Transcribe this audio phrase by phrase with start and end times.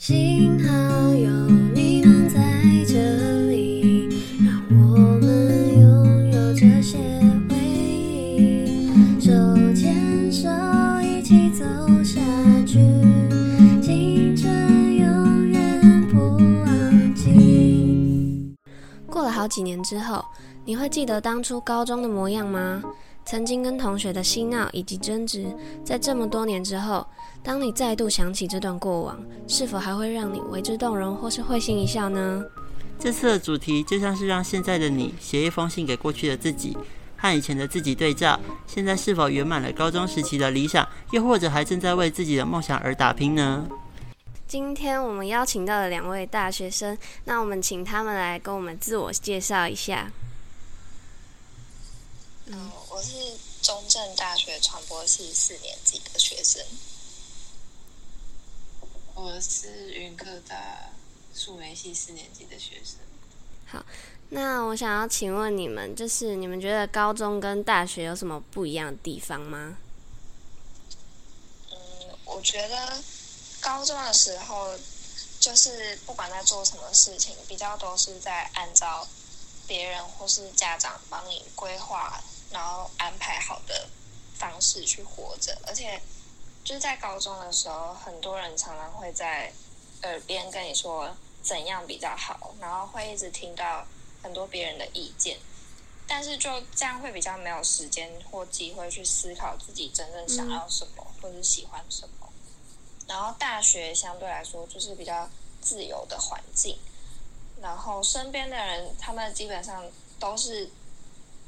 [0.00, 1.30] 幸好有
[1.74, 2.40] 你们在
[2.88, 2.94] 这
[3.50, 4.08] 里，
[4.42, 6.96] 让我们拥有这些
[7.50, 8.80] 回忆，
[9.20, 9.30] 手
[9.74, 10.48] 牵手
[11.02, 11.62] 一起走
[12.02, 12.18] 下
[12.64, 12.78] 去，
[13.82, 14.50] 青春
[14.96, 16.18] 永远不
[16.64, 18.56] 忘记。
[19.06, 20.24] 过了好几年之后，
[20.64, 22.82] 你会记得当初高中的模样吗？
[23.30, 25.46] 曾经跟同学的嬉闹以及争执，
[25.84, 27.06] 在这么多年之后，
[27.44, 29.16] 当你再度想起这段过往，
[29.46, 32.44] 是否还会让你为之动容，或是会心一笑呢？
[32.98, 36.76] 这次的主题就像是让现在的你写一封信给过去的自己，
[37.16, 43.68] 和以前的自己对照，现在是否圆满了高中时期的理想，又或者还正在为自己的梦想而打拼呢？
[44.48, 50.10] 今天我们邀请到了两位大学生，那我们请他们来跟我们自我介绍一下。
[52.52, 53.12] 嗯，我是
[53.62, 56.60] 中正大学传播系四年级的学生。
[59.14, 60.90] 我是云科大
[61.32, 62.96] 数媒系四年级的学生。
[63.64, 63.86] 好，
[64.30, 69.78] 那我想要请问你们，就是你们觉得高中跟大学有什么不一样的地方吗？
[71.70, 71.78] 嗯，
[72.24, 73.00] 我觉得
[73.60, 74.76] 高中的时候，
[75.38, 79.06] 就是不管在做什么事情，比较都是在按照
[79.68, 82.20] 别人或是家长帮你规划。
[82.50, 83.88] 然后安排好的
[84.34, 86.00] 方式去活着，而且
[86.64, 89.52] 就是在高中的时候，很多人常常会在
[90.02, 93.86] 耳边跟你说怎样比较好，然后会一直听到
[94.22, 95.38] 很多别人的意见，
[96.08, 102.28] 但是就这样会比较没有时间或机会去思考自己真正想要什么或者喜欢什么。
[103.06, 105.28] 然后大学相对来说就是比较
[105.60, 106.76] 自由的环境，
[107.62, 109.84] 然后身边的人他们基本上
[110.18, 110.68] 都是。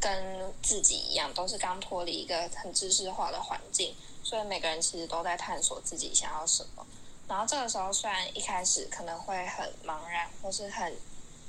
[0.03, 6.85] 跟自己一样，都是刚脱离一个很知识化的环境，所以每个人其实都在探索自己想要什么。
[7.29, 10.93] 然后这个时候，虽然一开始可能会很茫然，或是很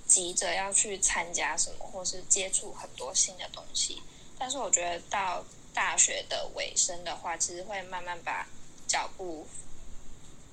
[0.07, 4.03] 急着要去参加什么，或是接触很多新的东西，
[4.37, 8.47] 但是我觉得到大学的尾声的话，其实会慢慢把
[8.87, 9.47] 脚步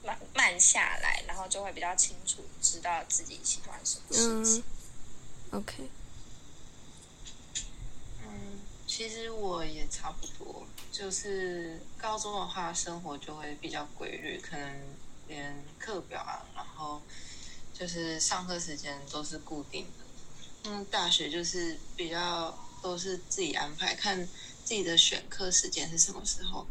[0.02, 4.64] 慢慢下来，然后就会比较清楚知道自己喜欢什么事情。
[5.52, 5.90] OK。
[9.00, 10.62] 其实我也差不多，
[10.92, 14.96] 就是高中的话，生活就会比较规律，可能
[15.26, 17.00] 连课表啊，然后
[17.72, 20.04] 就是上课时间都是固定的。
[20.64, 26.66] 嗯，大学就是比较都是自己安排，看自己的选课时间是什么时候。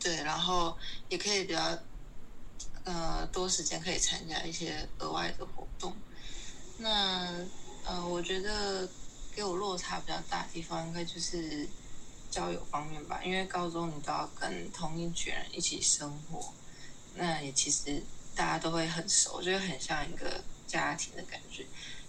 [0.00, 0.76] 对，然后
[1.10, 1.78] 也可以比较
[2.82, 5.94] 呃多时间可以参加一些额外的活动。
[6.78, 7.32] 那
[7.84, 8.88] 呃，我觉得。
[9.34, 11.68] 给我落差比较大的地方，应该就是
[12.30, 13.20] 交友方面吧。
[13.24, 16.54] 因为高中你都要跟同一群人一起生活，
[17.16, 18.00] 那也其实
[18.36, 21.66] 大家都会很熟，就会很像一个家庭的感觉。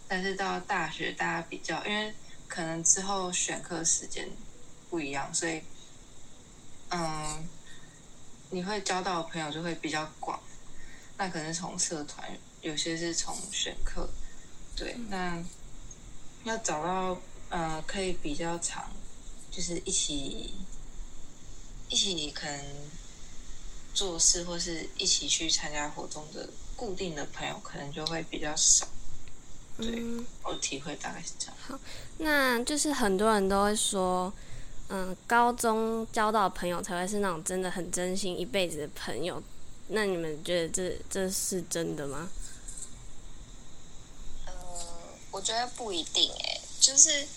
[0.08, 2.14] 但是到大学，大家比较，因为
[2.48, 4.30] 可能之后选课时间
[4.90, 5.64] 不一样，所以
[6.90, 7.48] 嗯，
[8.52, 10.40] 你会交到的朋友就会比较广。
[11.18, 14.08] 那可能从社团，有些是从选课，
[14.76, 15.44] 对，那。
[16.46, 17.18] 要找到
[17.50, 18.90] 呃，可以比较长，
[19.52, 20.54] 就是一起
[21.90, 22.66] 一起可能
[23.94, 28.88] 做事或是一起去参加活动的固定的朋友，可能就会比较少。
[29.78, 30.02] 对，
[30.44, 31.56] 我体会大概是这样。
[31.68, 31.80] 好，
[32.20, 34.32] 那就是很多人都会说，
[34.90, 39.42] 嗯，高中交到朋友才会是那种真的很真心一辈子的朋友。
[39.88, 42.30] 那你们觉得这这是真的吗？
[45.36, 47.28] 我觉得不一定诶，就是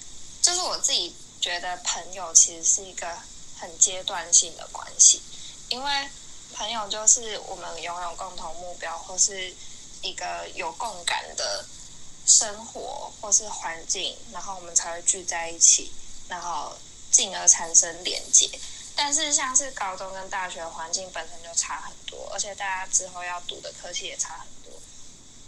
[0.41, 3.19] 就是我自己觉得朋友其实是一个
[3.59, 5.20] 很阶段性的关系，
[5.69, 6.08] 因为
[6.54, 9.53] 朋友就是我们拥有共同目标或是
[10.03, 11.66] 一个有共感的
[12.25, 15.91] 生活或是环境，然后我们才会聚在一起，
[16.28, 16.76] 然后
[17.10, 18.48] 进而产生连接。
[18.94, 24.81] 但是像是高中跟大学环境本身就差很多，而且大家之后要读的科系也差很多，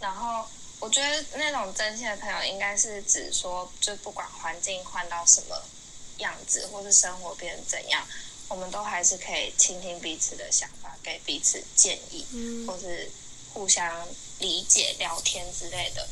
[0.01, 0.45] 然后。
[0.81, 5.55] 我觉得那种真心的朋友，应该是指说，就不管环境换到什么
[6.17, 8.05] 样子，或是生活变成怎样，
[8.47, 13.11] 我们都还是可以倾听彼此的想法，给彼此建议，嗯或是
[13.53, 14.07] 互相
[14.39, 16.07] 理解、聊天之类的。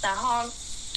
[0.00, 0.48] 然后，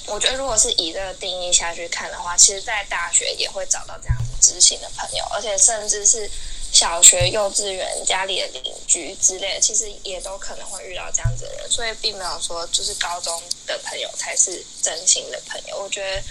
[0.06, 6.30] 我觉得如果是以这个定义下去看的话，其实，在大学也会找到这样子知心的朋友，而且甚至是。
[6.76, 15.78] 小学、幼稚园、家里的邻居之类的，其实也都可能会遇到这样子的人，所以并没有说就是高中的朋友才是真心的朋友。
[15.82, 16.22] 我觉得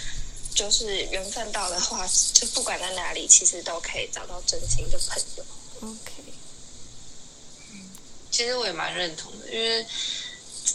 [0.54, 5.44] 就是缘分到的话，就不管在哪里，其实都可以找到真心的朋友。
[5.80, 6.12] OK。
[7.72, 7.90] 嗯，
[8.30, 9.84] 其实我也蛮认同的，因为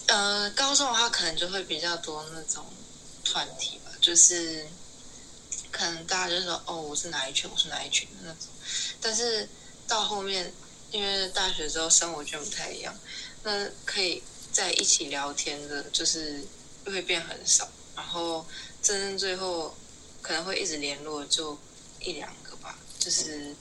[0.07, 2.65] 呃，高中的话可能就会比较多那种
[3.23, 4.68] 团体吧，就是
[5.71, 8.50] 可能大家就说哦，我是哪一群，我是哪一群的那种。
[9.00, 9.47] 但是
[9.92, 10.54] 到后面，
[10.90, 12.98] 因为大学之后生活圈不太一样，
[13.44, 14.24] 那可以
[14.54, 16.42] 在一起聊天的，就是
[16.86, 18.46] 会变很少，然后
[18.82, 19.76] 真正最后
[20.22, 21.60] 可能会一直联络就
[22.00, 23.54] 一两个吧，就是。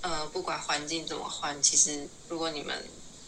[0.00, 2.84] 呃，不管环境怎么换，其实如果你们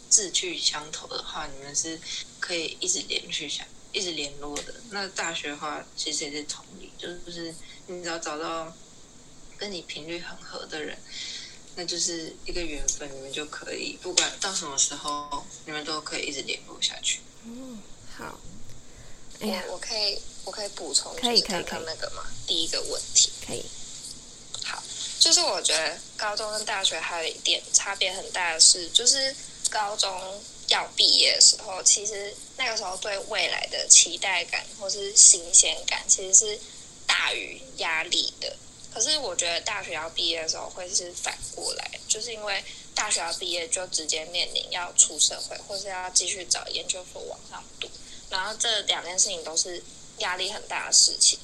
[0.08, 2.00] 志趣相投的话，你们是
[2.38, 4.72] 可以一直连续下、一直联络的。
[4.90, 7.52] 那大学的话，其实也是同理，就是
[7.88, 8.72] 你只要找到
[9.58, 10.96] 跟你频率很合的人，
[11.76, 17.20] 那就是一个缘分，你们就可以不管到什么时候，你们都可以一直联络下去。
[17.44, 17.80] 嗯，
[18.16, 18.38] 好。
[19.42, 23.64] 我我可以我可以补充，可以可以那个嘛，第一个问题可以。
[24.62, 24.82] 好
[25.18, 29.34] 就是我觉得高中跟大学还有一点差别很大的是，就是
[29.70, 36.60] 高中要毕业的时候，其实那个时候对未来的期待感或是新鲜感，其实是
[37.06, 38.54] 大于压力的。
[38.92, 42.64] 可是我觉得大学要毕业的时候会是反过来，就是因为
[42.94, 47.88] 大学要毕业就直接面临要出社会，或是要继续找研究所往上读，
[48.30, 49.82] 然后这两件事情都是
[50.18, 51.38] 压力很大的事情。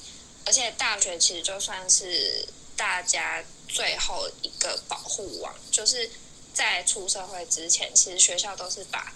[0.45, 3.43] 而且大学其实就算是大家。
[3.69, 6.09] 最后一个保护网，就是
[6.53, 9.13] 在出社会之前，其实学校都是把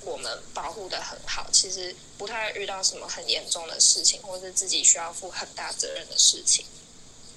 [0.00, 6.66] 我们保护的很好，其实不太会遇到什么很严重的事情，或是自己需要负很大责任的事情。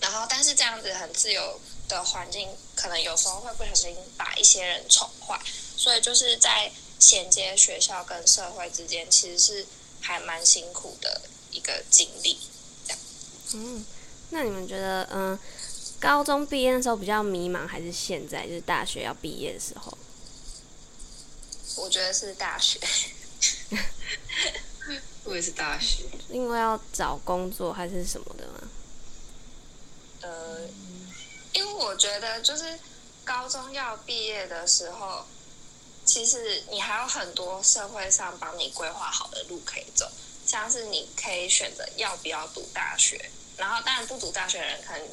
[0.01, 5.39] 然后，但是这样子很自由的环境，可能有时候会不小心把一些人宠坏，
[5.75, 9.65] 所以就是在衔接学校跟社会之间，其实是
[10.01, 11.21] 还蛮辛苦的
[11.51, 12.39] 一个经历。
[12.85, 12.99] 这样，
[13.53, 13.85] 嗯，
[14.29, 15.39] 那你们觉得，嗯？
[15.97, 19.97] 高中毕业的时候比较迷茫，还是现在就是大学要毕业的时候？
[21.77, 22.77] 我觉得是大学。
[25.23, 26.03] 我也是大学。
[26.29, 28.69] 因为要找工作还是什么的吗？
[30.25, 30.57] 呃，
[31.53, 32.79] 因为我觉得就是
[33.23, 35.25] 高中要毕业的时候，
[36.03, 40.09] 其实你还有很多社会上帮你规划好的路可以走，
[40.47, 45.07] 像是你可以选择要不要读大学，然后当然不读大学的人可能。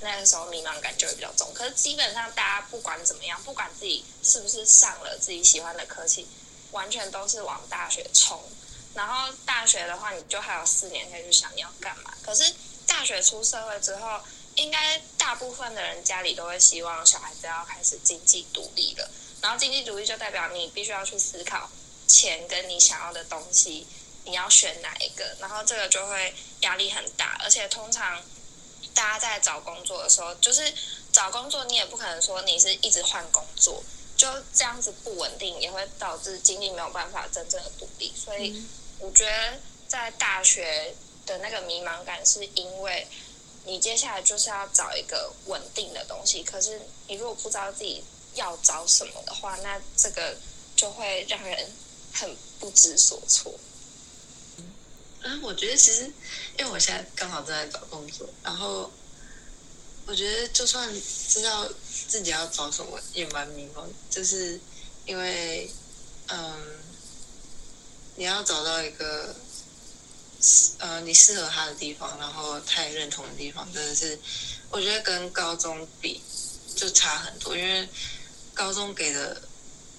[0.00, 6.24] 那个时候迷茫感就会比较重，可是基本上大家不管怎么样，不管自己是不是上了自己喜欢的科系，
[6.70, 8.40] 完全都是往大学冲。
[8.94, 12.14] 然后大学的话，你就还有四年可以去想你要干嘛。
[12.22, 12.54] 可是
[12.86, 14.20] 大学出社会之后，
[14.58, 19.10] 应该大部分的人家里都会希望小孩子要开始经济独立了。
[19.40, 21.70] 然后经济独立就代表你必须要去思考
[22.06, 23.86] 钱跟你想要的东西，
[24.24, 25.36] 你要选哪一个。
[25.40, 28.22] 然后这个就会压力很大，而且通常。
[28.94, 30.72] 大家在找工作的时候，就是
[31.12, 33.80] 找工作，你也不可能说你是一直换工作，
[34.16, 38.12] 就这样子不稳定，也会导致经济没有办法真正的独立。
[38.16, 38.60] 所以，
[38.98, 40.92] 我觉得在大学
[41.26, 43.06] 的那个迷茫感，是因为
[43.68, 46.42] 你接下来就是要找一个稳定的东西。
[46.42, 48.02] 可是，你如果不知道自己
[48.34, 50.34] 要找什么的话，那这个
[50.74, 51.70] 就会让人
[52.14, 53.52] 很不知所措。
[55.22, 56.10] 嗯，我觉得其实，
[56.58, 58.90] 因为我现在刚好正在找工作，然后
[60.06, 60.88] 我觉得就算
[61.28, 61.68] 知道
[62.08, 63.84] 自己要找什么，也蛮迷茫。
[64.08, 64.58] 就是
[65.04, 65.70] 因为，
[66.28, 66.56] 嗯，
[68.16, 69.34] 你要找到一个，
[70.78, 74.18] 呃，你适合他的地方，然后他也认同的地方，真的是，
[74.70, 76.20] 我觉得跟高中比
[76.76, 77.56] 就差很多。
[77.56, 77.88] 因为
[78.54, 79.42] 高中给的，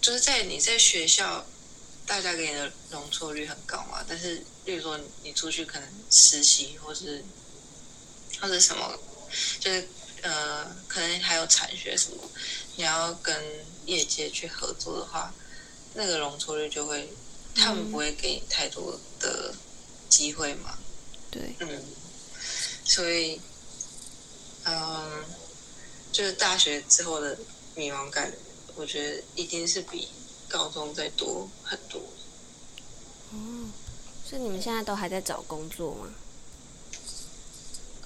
[0.01, 1.45] 就是在你在学校。
[2.05, 7.23] 大家给你的容错率很高嘛，但是，例如说你出去可能实习，或是
[8.41, 8.99] 或者什么，
[9.59, 9.87] 就是
[10.23, 12.17] 呃，可能还有产学什么，
[12.77, 13.39] 你要跟
[13.85, 15.31] 业界去合作的话，
[15.93, 17.07] 那个容错率就会，
[17.53, 19.53] 他们不会给你太多的
[20.09, 20.77] 机会嘛。
[21.31, 21.55] 对。
[21.59, 21.85] 嗯。
[22.83, 23.39] 所以，
[24.65, 25.23] 嗯，
[26.11, 27.37] 就是大学之后的
[27.75, 28.33] 迷茫感，
[28.75, 30.07] 我觉得一定是比。
[30.51, 32.01] 高中再多很多。
[33.31, 33.69] 哦，
[34.27, 36.09] 所以你们现在都还在找工作吗？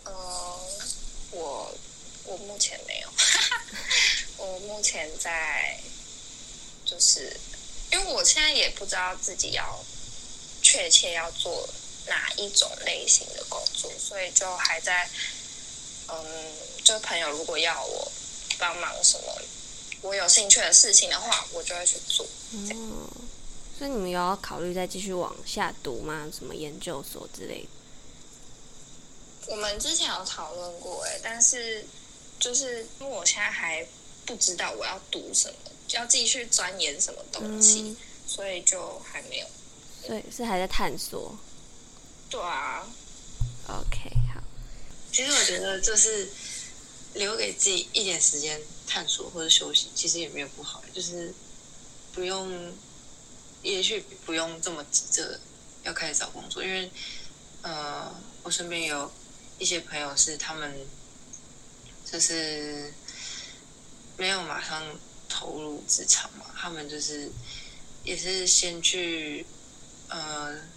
[0.03, 0.11] 呃，
[1.31, 1.73] 我
[2.25, 3.07] 我目前没有，
[4.43, 5.79] 我目前在，
[6.83, 7.39] 就是
[7.93, 9.81] 因为我现在也不知道自己要
[10.61, 11.65] 确切要做
[12.07, 15.09] 哪一种类型的工作，所以就还在，
[16.07, 16.25] 嗯，
[16.83, 18.11] 就朋友如果要我
[18.57, 19.41] 帮忙什么。
[20.01, 22.27] 我有兴趣的事情的话，我就会去做。
[22.51, 23.07] 嗯，
[23.77, 26.29] 所以你们有要考虑再继续往下读吗？
[26.37, 27.69] 什么研究所之类的？
[29.47, 31.85] 我们之前有讨论过，哎，但是
[32.37, 33.87] 就是因为我现在还
[34.25, 39.47] 不知道我要读什么，要继续钻研什么东西，嗯，所以就还没有。
[40.05, 41.33] 对是还在探索。
[42.33, 42.83] 对啊
[43.67, 44.41] ，OK，好，
[45.11, 46.27] 其实我觉得就是
[47.13, 51.31] 留给自己一点时间探索或者休息，其实也没有不好，就是
[52.11, 52.73] 不用，
[53.61, 55.39] 也许不用这么急着
[55.83, 56.89] 要开始找工作，因为
[57.61, 58.11] 呃，
[58.41, 59.11] 我身边有
[59.59, 60.73] 一些朋友是他们
[62.03, 62.91] 就是
[64.17, 64.83] 没有马上
[65.29, 67.29] 投入职场嘛，他们就是
[68.03, 69.45] 也是先去
[70.07, 70.72] 呃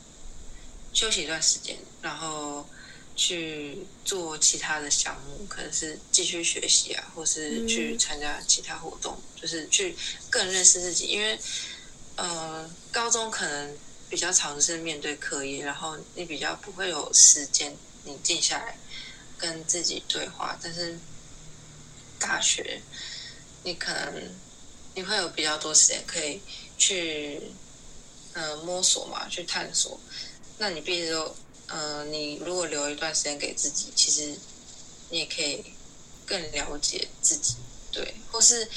[0.97, 2.67] 休息一段时间，然后
[3.15, 9.95] 去做其他的项目，可能是继续学习啊，或是去参加其他活动，就是去
[10.31, 11.09] 更认识自己。
[11.09, 11.38] 因为
[12.17, 13.76] 呃，高中可能
[14.09, 18.79] 比较常是面对课业，然后你比较不会有时间你静下来
[19.37, 20.99] 跟自己对话，但是
[22.19, 22.81] 大学
[23.65, 24.35] 你可能
[24.95, 26.41] 你会有比较多时间可以
[26.79, 27.43] 去
[28.33, 30.00] 呃摸索嘛，去探索。
[30.58, 31.36] 那你毕业之后，
[31.66, 34.34] 呃，你如果留一段时间给自己，其实
[35.10, 35.64] 你也可以
[36.25, 37.56] 更了解自己，
[37.92, 38.68] 对，或是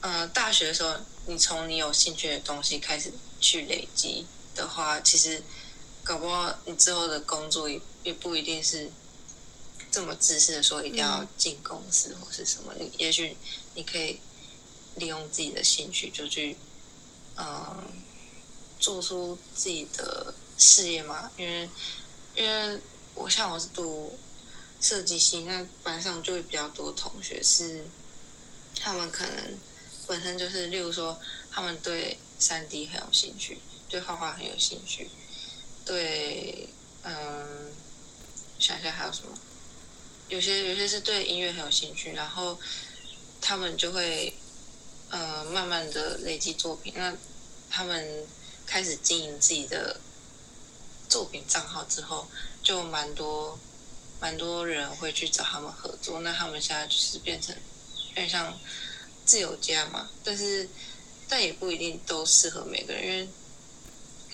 [0.00, 0.94] 呃，大学的时候，
[1.26, 5.42] 你从你有兴趣的东西开始去累积的话，其实
[6.04, 8.88] 搞不好你之后的工作也也不一定是
[9.90, 13.36] 这么自私的说一定要进公司或是什么，你也许
[13.74, 14.20] 你可以
[14.94, 16.56] 利用自己的兴趣就去，
[17.36, 17.82] 嗯、
[18.78, 21.68] 做出自己的事业嘛，因为
[22.34, 22.80] 因为
[23.14, 24.18] 我像我是读
[24.80, 27.84] 设计系，那班上就会比较多同学是
[28.78, 29.58] 他们可能
[30.06, 31.18] 本身就是，例如说
[31.50, 33.58] 他们对三 D 很有兴趣，
[33.88, 35.10] 对画画很有兴趣，
[35.84, 36.68] 对
[37.02, 37.72] 嗯，
[38.58, 39.36] 想一下还有什么？
[40.28, 42.58] 有些有些是对音乐很有兴趣，然后
[43.40, 44.34] 他们就会
[45.10, 47.14] 呃慢慢的累积作品，那
[47.70, 48.26] 他们
[48.66, 50.00] 开始经营自己的
[51.08, 52.26] 作品账号之后，
[52.62, 53.58] 就蛮多
[54.20, 56.20] 蛮多人会去找他们合作。
[56.20, 57.54] 那他们现在就是变成
[58.08, 58.58] 有点像
[59.24, 60.68] 自由家嘛，但是
[61.28, 63.28] 但也不一定都适合每个人，因为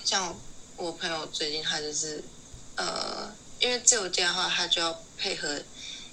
[0.03, 0.35] 像
[0.77, 2.23] 我朋友最近他就是
[2.75, 5.61] 呃，因为自由家的话，他就要配合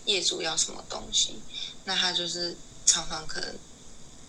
[0.04, 1.40] 业主要什么东西，
[1.84, 3.54] 那他就是常常可能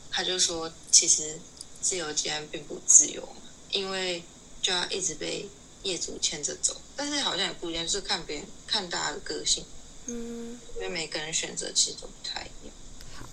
[0.09, 1.39] 他就说，其实
[1.81, 3.27] 自由家并不自由，
[3.71, 4.23] 因为
[4.61, 5.49] 就要一直被
[5.83, 6.79] 业主牵着走。
[6.95, 9.65] 但是好像也不一样，就是看别人看大家的个性，
[10.05, 12.75] 嗯，因为每个人选择其实都不太一样。
[13.15, 13.25] 好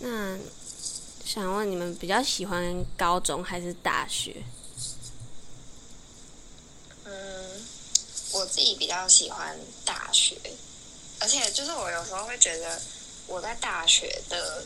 [0.00, 0.38] 那
[1.24, 4.42] 想问你们比较喜欢高中还是大学？
[7.04, 7.66] 嗯，
[8.32, 10.36] 我自己比较喜欢大学，
[11.20, 12.80] 而且就是我有时候会觉得
[13.26, 14.64] 我在大学的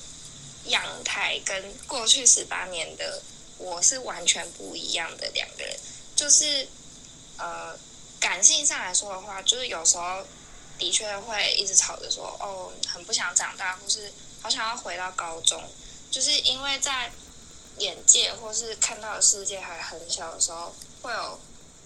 [0.67, 3.21] 样态跟过去十八年的
[3.59, 5.77] 我是完全不一样的两个人。
[6.23, 6.69] 就是
[7.37, 7.77] 呃，
[8.21, 10.25] 感性上来说的话，就是有时候
[10.79, 15.61] 的确会一直吵着说，哦，很不想长大，或是好想要回到高中，
[16.13, 17.11] 就是因为在
[17.79, 21.41] 眼界或是看到的世界还很小的时候，会有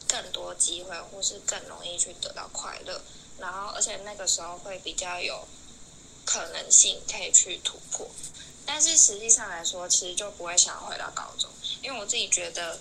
[0.06, 3.00] 更多机会，或是更容易去得到快乐。
[3.38, 5.48] 然后，而且那个时候会比较有
[6.26, 8.06] 可能性可以去突破。
[8.66, 11.48] 但是实际上来说，其实就不会想要回到高中，
[11.80, 12.78] 因为我自己觉得，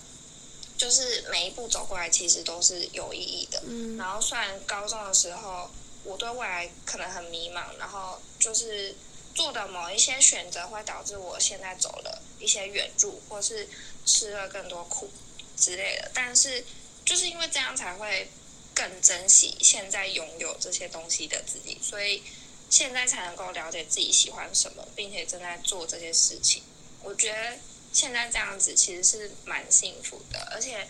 [0.76, 3.62] 就是每一步走过来，其实都是有意义的。
[3.66, 5.70] 嗯然后虽然高中的时候
[6.04, 8.94] 我对未来可能很迷茫，然后就是
[9.34, 13.68] 做的某一些选择会导致我现在走了一些远路，或是
[14.04, 15.10] 吃了更多苦
[15.56, 16.10] 之类的。
[16.14, 16.64] 但是
[17.04, 18.30] 就是因为这样才会
[18.74, 22.22] 更珍惜现在拥有这些东西的自己，所以
[22.68, 26.62] 现在才能够了解自己喜欢什么，并且正在做这些事情。
[27.02, 27.58] 我觉得
[27.96, 30.86] 现在这样子其实是蛮幸福的，而且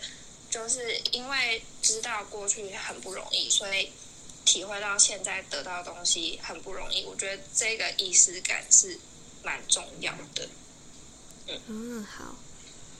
[0.49, 3.93] 就是因为知道过去很不容易，所以
[4.43, 7.05] 体会到现在得到的东西很不容易。
[7.05, 8.99] 我觉得这个仪式感是
[9.41, 10.49] 蛮重要的。
[11.47, 12.35] 嗯，好，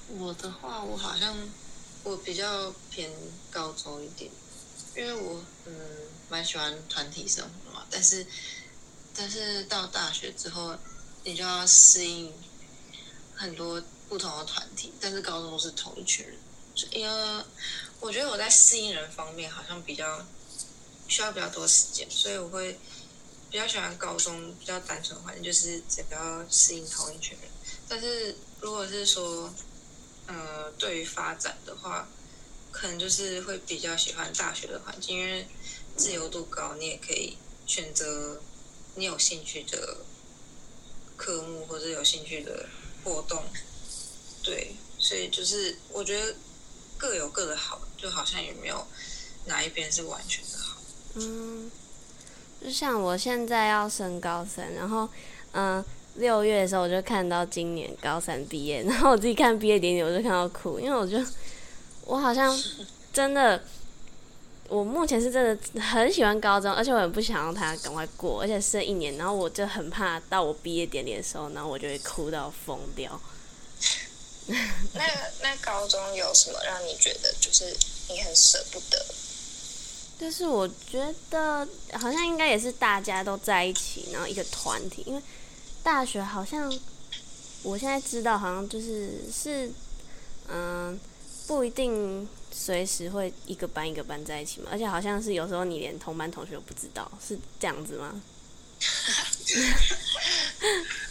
[0.08, 1.38] 我的话，我好像
[2.06, 3.12] 我比较偏
[3.52, 4.32] 高中一点，
[4.96, 5.74] 因为我嗯
[6.30, 8.26] 蛮喜欢团体生活嘛，但是
[9.14, 10.78] 但是到大学之后，
[11.26, 12.34] 你就要适应
[13.36, 16.36] 很多不同的团体，但是高中是同一群人，
[16.76, 17.44] 所以因为
[18.00, 20.26] 我觉得我在适应人方面好像比较
[21.08, 22.80] 需要比较多时间，所以我会
[23.50, 27.50] 比较喜欢高中比较单纯环境，就是只要适应同一群人。
[27.90, 29.54] 但是如果是说，
[30.28, 32.08] 呃，对于发展的话，
[32.72, 35.48] 可能就是会比较喜欢大学的环境，因为
[35.96, 38.42] 自由度高，你也可以选择
[38.96, 39.98] 你有兴趣的
[41.16, 42.68] 科目或者有兴趣的
[43.04, 43.42] 活动，
[44.48, 46.34] 对，所以就是我觉得
[46.98, 48.88] 各有各的好，就好像也没有
[49.48, 50.77] 哪一边是完全的好。
[51.16, 51.70] 嗯，
[52.63, 55.10] 就像我现在要升高三，然后
[55.51, 55.84] 嗯，
[56.16, 61.18] 六月的时候我就看到今年高三毕业，然后我自己看毕业典礼，我就看到哭，因为我就
[62.06, 62.58] 我好像
[63.12, 63.62] 真的。
[64.70, 73.18] 我目前是真的很喜欢高中，而且我也不想让他赶快过，而且剩一年，然后我就很怕到我毕业典礼的时候，然后我就会哭到疯掉。
[74.94, 75.04] 那
[75.42, 77.75] 那高中有什么让你觉得就是
[78.10, 79.06] 你很舍不得？
[80.20, 85.22] 就是我觉得好像应该也是大家都在一起，然后一个团体，因为
[85.84, 86.74] 大学好像
[87.63, 89.72] 我现在知道好像就是是
[90.48, 91.00] 嗯
[91.46, 92.27] 不一定。
[92.60, 98.20] 随时会一个班一个班在一起嘛，而且好像是有时候你连同班同学都不知道，是这样子吗？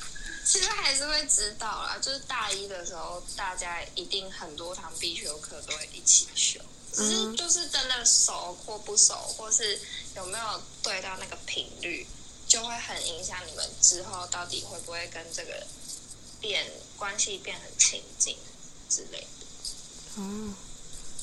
[0.47, 6.61] 其实还是会知道啦，就是大一的时候，大家一定很多堂必修课都会一起修，
[6.93, 9.81] 只是就是真的熟或不熟，或是
[10.15, 12.07] 有没有对到那个频率，
[12.47, 15.67] 就会很影响你们之后到底会不会跟这个
[16.41, 16.65] 变
[16.97, 18.37] 关系变很亲近
[18.89, 20.23] 之类的。
[20.23, 20.55] 哦。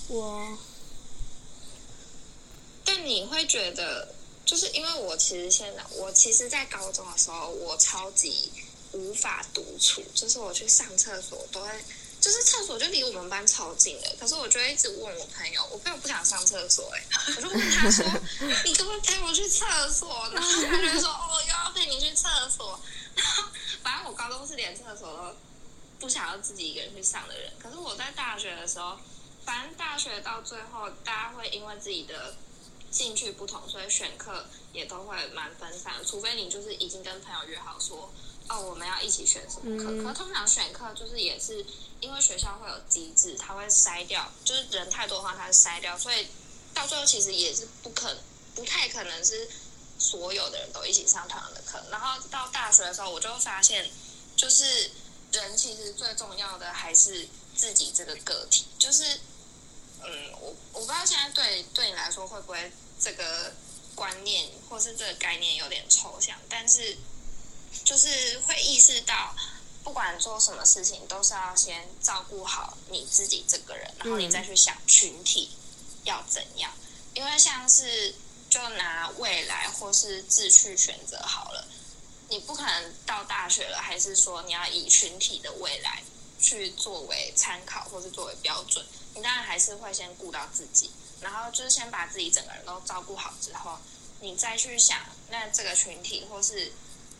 [0.09, 0.57] 我，
[2.83, 4.13] 但你会觉得，
[4.45, 8.51] 就是因为我其实现在，我其实，在高中的时候，我超级
[8.93, 11.69] 无法独处，就是我去上厕所都会，
[12.21, 17.03] 就是厕所就离我们班超近的，可是我就一直问我朋友，我朋友不想上厕所，哎，
[17.35, 18.05] 我就问他说，
[18.65, 20.09] 你可不可以陪我去厕所？
[20.33, 22.79] 然后他就说，哦，又要陪你去厕所。
[23.15, 23.43] 然后，
[23.83, 25.35] 反正我高中是连厕所都
[25.99, 28.97] 不想要自己一个人去上的人，可是我在大学的时候。
[29.45, 32.33] 反正大学到最后，大家会因为自己的
[32.89, 35.95] 兴趣不同，所以选课也都会蛮分散。
[36.05, 38.09] 除非你就是已经跟朋友约好说，
[38.49, 40.03] 哦，我们要一起选什么课。
[40.03, 41.65] 可通常选课就是也是
[41.99, 45.97] 因为学校会有机制，它会筛掉，就是人太多的话，它会筛掉。
[45.97, 46.27] 所以
[46.73, 48.17] 到最后其实也是不可
[48.55, 49.49] 不太可能是
[49.97, 51.83] 所有的人都一起上同样的课。
[51.89, 53.89] 然后到大学的时候，我就发现，
[54.35, 54.91] 就是
[55.31, 59.19] 人其实最重要的还是自己这个个体，就是。
[60.05, 63.53] 嗯，我我不知道现在对对你来说会不会这个
[63.95, 66.97] 观念或是这个概念有点抽象，但是
[67.83, 69.35] 就是会意识到，
[69.83, 75.51] 不管做什么事情都是要先照顾好你自己这个人，然后你再去想群体
[76.03, 76.71] 要怎样。
[77.13, 78.15] 因为像是
[78.49, 81.67] 就拿未来或是志趣选择好了，
[82.29, 86.01] 你不可能到大学了，还是说你要以群体的未来
[86.39, 88.83] 去作为参考或是作为标准。
[89.15, 90.89] 你当然还是会先顾到自己，
[91.21, 93.77] 然后就是先把自己整个人都照顾好之后，
[94.21, 94.97] 你再去想，
[95.29, 96.73] 那这个群体或是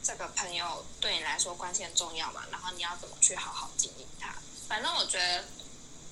[0.04, 2.44] 这个朋友对你来说关系很重要嘛？
[2.52, 4.36] 然后你要怎么去好好经营它？
[4.68, 5.46] 反正我觉得，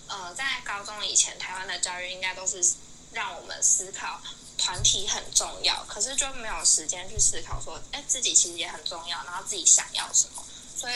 [0.08, 2.64] 呃，在高中以前，台湾的教育应该都是
[3.12, 4.22] 让我们思考
[4.58, 10.44] 团体很重要，可是就没有时间去思考说，哎，自己其实也很重要，然后自己想要什么。
[10.78, 10.94] 所以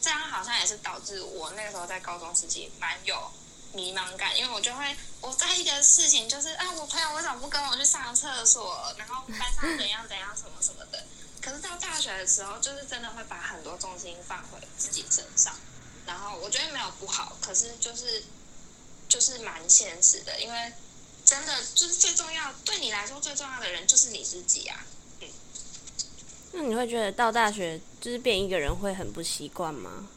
[0.00, 3.32] 这样好像也是导致我那个时候在高中时期蛮有。
[3.72, 8.94] 迷茫感，因为我就会我在一个事情就是，啊，我朋友为什么不跟我去上厕所？
[8.96, 11.04] 然后班上怎样怎样什么什么的。
[11.44, 15.54] 可是到大学的时候，就是真的会把很多重心放回自己身上。
[16.06, 18.22] 然后我觉得没有不好，可是就是
[19.10, 20.72] 就是蛮现实的，因为
[21.22, 24.86] 真的就是最重要，对你来说最重要的人就是你自己啊。
[25.20, 25.28] 嗯。
[26.52, 30.08] 那你会觉得到大学就是变一个人会很不习惯吗？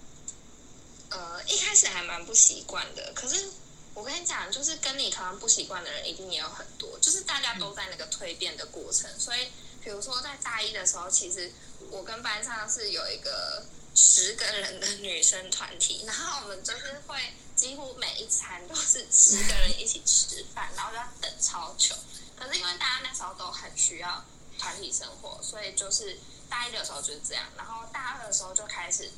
[1.09, 3.49] 呃，一开始还蛮不习惯的，可是
[3.93, 9.09] 我跟你讲，就是跟你同样不习惯的人一定也有很多，就是大家都在那个蜕变的过程。
[9.19, 9.47] 所以，
[9.87, 11.49] 比如说在大一的时候，其实
[11.91, 13.63] 我跟班上是有一个
[13.95, 17.17] 十个人的女生团体，然后我们就是会
[17.55, 21.95] 几乎每一餐都是十个人一起吃饭，然后就要等超久。
[22.37, 24.25] 可是因为大家那时候都很需要
[24.59, 26.19] 团体生活，所以就是
[26.49, 29.09] 大一的时候就是这样，然后大二的时候就开始。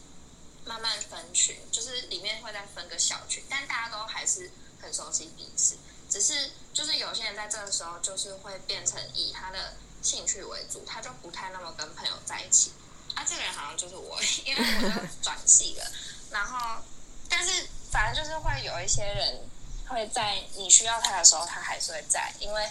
[0.66, 5.76] 慢慢分群，就是里面会再分个小群，但大家都还是很熟悉彼此。
[6.10, 12.72] 只是就是有些人在这个时候，就是会变成以他的兴趣为主，他就不太那么跟朋友在一起。
[13.16, 15.92] 啊，这个人好像就是我，因为我就转系了。
[16.32, 16.82] 然后，
[17.28, 19.42] 但是反正就是会有一些人
[19.88, 22.34] 会在你需要他的时候，他还是会在。
[22.40, 22.70] 因为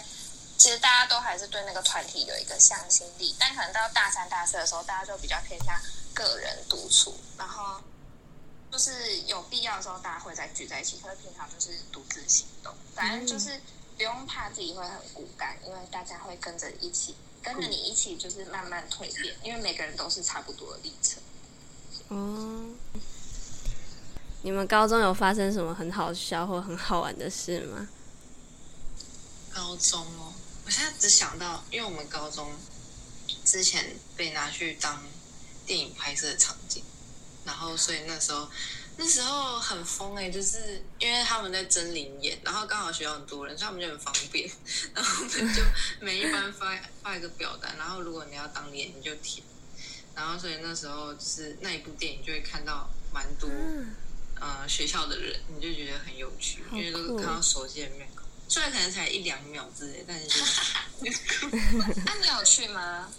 [0.57, 5.79] 其实大家都还是对那个团体有一个向心力，但可能到大三、大四的时候，大家就比较偏向。
[6.11, 7.81] 个人独处，然后
[8.69, 10.99] 就是有必要的时候，大家会再聚在一起。
[11.01, 13.61] 可是平常就是独自行动，反正就是
[13.99, 19.35] 不用怕自己会很孤单，因为大家会跟着一起，跟着你一起，就是慢慢蜕变。
[19.43, 21.21] 因为每个人都是差不多的历程。
[22.07, 22.65] 哦，
[24.41, 27.89] 你们高中有发生什么很好笑或很好玩的事吗？
[29.53, 30.33] 高中哦，
[30.65, 32.53] 我现在只想到，因为我们高中
[33.43, 35.03] 之前被拿去当
[35.65, 36.81] 电影拍摄的场景，
[37.43, 38.47] 然后所以那时候
[39.01, 44.51] 那时候很疯哎、就是因为他们在真灵演，然后刚好学校很多人，所以他们就很方便，
[44.93, 45.63] 然后我们就
[46.05, 49.41] 每一班发发一个表单，然后如果你要当脸你就填，
[50.13, 53.49] 然后所以那时候就是那一部电影就会看到蛮多。
[53.49, 53.95] 嗯，
[54.41, 60.35] 呃学校的人，你就觉得很有趣，因为都是看到熟悉的面孔，虽然可能才一两秒之类，但是就
[62.05, 63.09] 那你有去吗？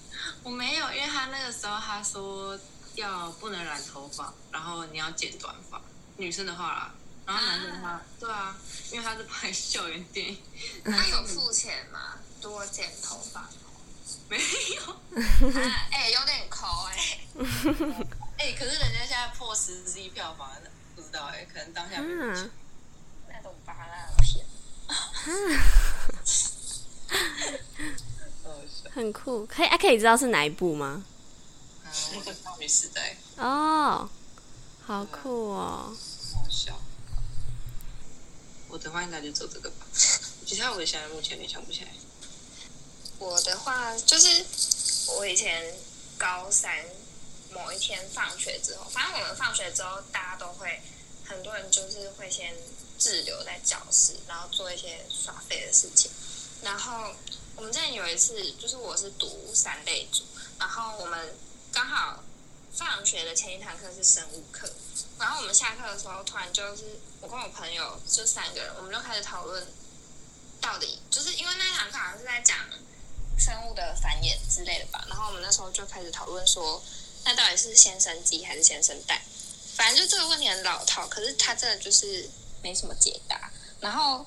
[0.42, 2.58] 我没有，因为他那个时候他说
[3.00, 5.80] 要不能染头发，然后你要剪短发，
[6.16, 6.94] 女生的话啦，
[7.26, 8.56] 然后男生的话，对啊，
[8.92, 10.38] 因为他是拍校园电影，
[10.84, 12.18] 他 有付钱吗？
[12.40, 13.48] 多剪头发？
[14.28, 14.96] 没有，啊，
[15.90, 17.20] 哎、有点抠哎、
[18.38, 20.50] 哎、可是人家现在破十亿票房，
[20.94, 22.50] 不知道哎、可能当下没有钱啊，
[23.28, 24.46] 那种拔辣片。
[28.92, 31.04] 很酷，可以啊，可以知道是哪一部吗？
[31.90, 34.08] 嗯，我的少女时代，哦，
[34.86, 35.96] 好酷哦！
[36.34, 36.78] 好笑。
[38.68, 39.86] 我的话应该就走这个吧，
[40.46, 41.90] 其他我现在目前也想不起来。
[43.18, 44.46] 我的话就是
[45.16, 45.74] 我以前
[46.16, 46.72] 高三
[47.52, 50.80] 某一天放学之后，反正我们放学之后，大家都会
[51.24, 52.54] 很多人就是会先
[52.98, 56.10] 滞留在教室，然后做一些耍废的事情。
[56.62, 57.12] 然后
[57.56, 60.22] 我们之前有一次，就是我是读三类组，
[60.58, 61.34] 然后我们
[61.72, 62.22] 刚好
[62.72, 64.72] 放学的前一堂课是生物课，
[65.18, 69.66] 然后我们下课的时候，突然就是我跟我朋友就三个人，我们就开始讨论
[70.60, 72.56] 到底就是因为那一堂课好像是在讲
[73.38, 75.04] 生物的繁衍之类的吧。
[75.08, 76.82] 然后我们那时候就开始讨论说，
[77.24, 79.20] 那到底是先生鸡还是先生蛋？
[79.76, 82.28] 反正就这个问题很老套，可是它真的就是
[82.62, 83.50] 没什么解答。
[83.80, 84.26] 然后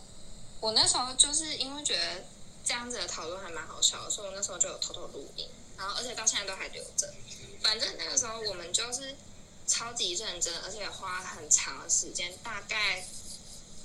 [0.60, 2.24] 我那时候就是因为觉得
[2.66, 5.48] 这样子的讨论还蛮好笑的，所以我那时候就有偷偷录音，
[5.84, 7.14] 然后而且到现在都还留着。
[7.62, 9.14] 反正那个时候我们就是
[9.68, 13.06] 超级认真，而且花很长的时间，大概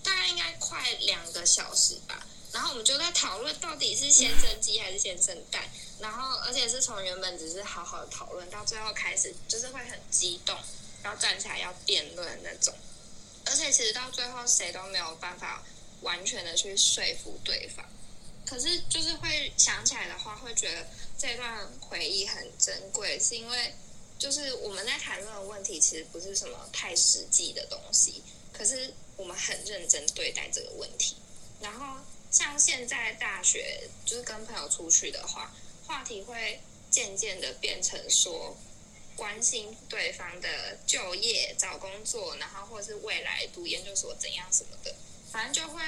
[0.05, 2.25] 大概应该快两个小时吧。
[2.53, 10.57] 然后我们就在讨论到底是先生鸡还是先生蛋，然后而且是从原本只是好好的讨论，到最后开始就是会很激动，
[11.03, 12.73] 然后站起来要辩论那种。
[13.45, 15.65] 而且其实到最后谁都没有办法
[16.03, 17.85] 完全的去说服对方，
[18.47, 20.87] 可是就是会想起来的话，会觉得
[21.19, 23.75] 这段回忆很珍贵，是因为
[24.21, 31.17] 就是我们在谈论的问题其实不是什么太实际的东西，可是我们很认真对待这个问题。
[31.61, 31.97] 然后
[32.31, 35.53] 像现在大学就是跟朋友出去的话，
[35.89, 38.57] 话题会渐渐的变成说
[39.17, 44.95] 关心对方的就业、找工作，然后或者是未来读研究所怎样什么的，
[45.33, 45.83] 反正就会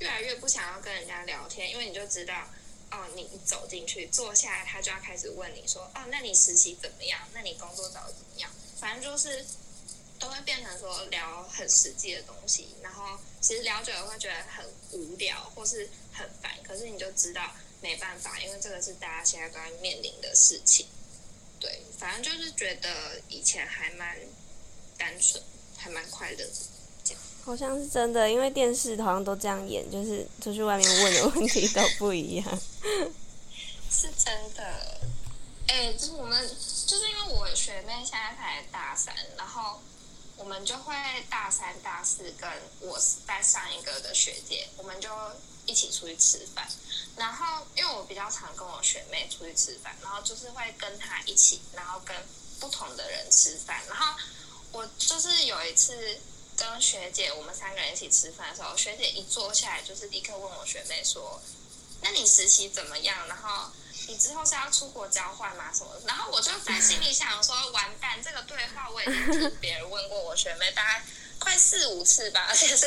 [0.00, 2.46] 越来越不想要跟人家聊天，因为你就知道。
[2.90, 7.20] 哦，你一走进去坐下来，他就要开始问你说：“哦，那你实习怎么样？
[7.32, 9.44] 那你工作找的怎么样？”反正就是
[10.18, 20.86] 都会变成说聊很实际的东西，然后其实聊久了会觉得很无聊或是很烦，可是你就知道没办法，因为这个是大家现在都在面临的事情。
[21.58, 24.16] 对，反正就是觉得以前还蛮
[24.96, 25.42] 单纯，
[25.76, 26.50] 还蛮快乐的。
[27.46, 32.60] 好像是真的，因为电视好像都这样演，就是出去外面问的问题都不一样。
[33.88, 35.00] 是真的。
[35.68, 36.44] 哎、就是我们，
[36.86, 39.80] 就是因为我学妹现在才大三，然后
[40.36, 40.92] 我们就会
[41.30, 45.08] 大三、大四跟我在上一个的学姐，我们就
[45.66, 46.66] 一起出去吃饭。
[47.16, 52.16] 然后因为我比较常跟我学妹出去吃饭，然后就是会跟她一起，然后跟
[52.58, 53.80] 不同的人吃饭。
[53.88, 54.18] 然后
[54.72, 56.18] 我就是有一次
[56.56, 61.40] 跟学姐我们三个人一起吃饭的时候，学姐一坐下来就是立刻问我学妹说
[62.02, 63.28] ：“那你实习怎么样？
[63.28, 63.70] 然后
[64.08, 65.70] 你之后是要出国交换吗？
[65.72, 71.04] 什么的？”然后我就在心里想说：“完蛋，这个对话我已经听 别人问过我学妹大概
[71.38, 72.86] 快四五次吧，而且是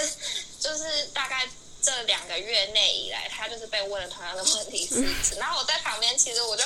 [0.59, 1.47] 就是大概。”
[1.81, 6.63] 这两个月内以来，她就是被问了同样的问题四次，然后我在旁边，其实我就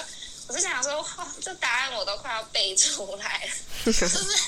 [0.47, 3.51] 我就想说，哇，这答案我都快要背出来了，
[3.85, 4.39] 就是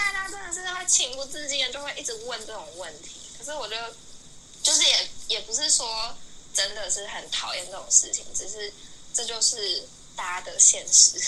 [0.00, 3.76] 大家真的是会情不自禁的就会一直问这种问题，可是我就
[4.62, 6.16] 就是也也不是说
[6.54, 8.72] 真的是很讨厌这种事情，只是
[9.12, 9.86] 这就是
[10.16, 11.20] 大家的现实。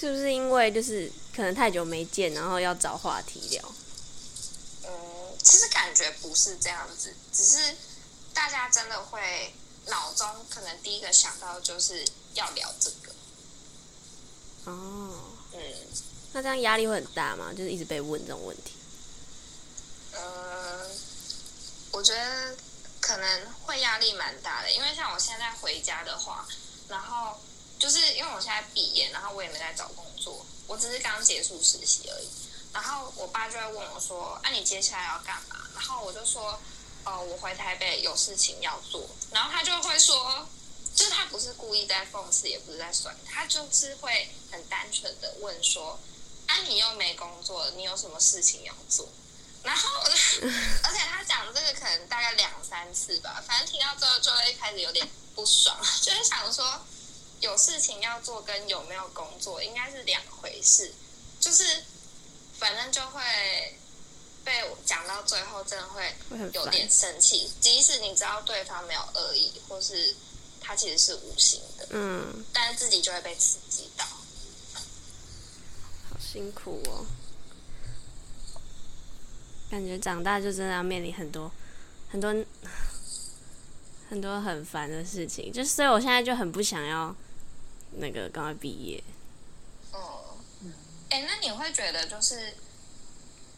[0.00, 3.74] 是不是因为就是可能太久没见，然后要找话题聊？
[4.84, 7.76] 嗯，其实感觉不是这样子，只是
[8.32, 9.52] 大家真的会
[9.86, 13.12] 脑中可能第一个想到就是要聊这个，
[14.64, 15.27] 哦，嗯。
[16.32, 17.52] 那这样压力会很大吗？
[17.56, 18.72] 就是一直被问这种问题。
[20.12, 20.86] 呃
[21.90, 22.56] 我觉得
[23.00, 26.46] 可能会压力蛮大的，因为像我现在回家的话，
[26.88, 27.40] 然后
[27.78, 32.28] 就是因为我现在毕业，然后我也没在找工作，我只是刚结束实习而已。
[32.72, 36.60] 然后我爸就会问我说：“啊，你接下来要干嘛？”然后我就说
[37.04, 40.46] ：“哦，我回台北有事情要做。”然后他就会说，
[40.94, 45.98] 就是他不是故意在讽刺，也不是在酸，他就是会很单纯的问说
[46.58, 49.08] ：“啊，你又没工作，你有什么事情要做？”
[49.62, 49.88] 然后
[50.82, 56.80] 而且他讲这个可能大概两三次吧，反正听到最后就会开始有点不爽， 就是想说，
[57.40, 60.92] 有事情要做跟有没有工作应该是两回事，
[61.40, 61.84] 就是
[62.58, 63.20] 反正就会
[64.44, 66.14] 被我讲到最后，真的会。
[66.52, 70.14] 有点生气，即使你知道对方没有恶意，或是
[70.60, 74.04] 他其实是无心的，嗯，但是自己就会被刺激到。
[76.30, 77.06] 辛苦哦。
[79.70, 81.50] 感觉长大就真的要面临很多
[82.10, 82.34] 很多
[84.10, 87.14] 很多很烦的事情，就所以我现在就很不想要
[87.92, 89.02] 那个赶快毕业。
[89.92, 90.36] 哦，
[91.10, 92.54] 哎，那你会觉得就是，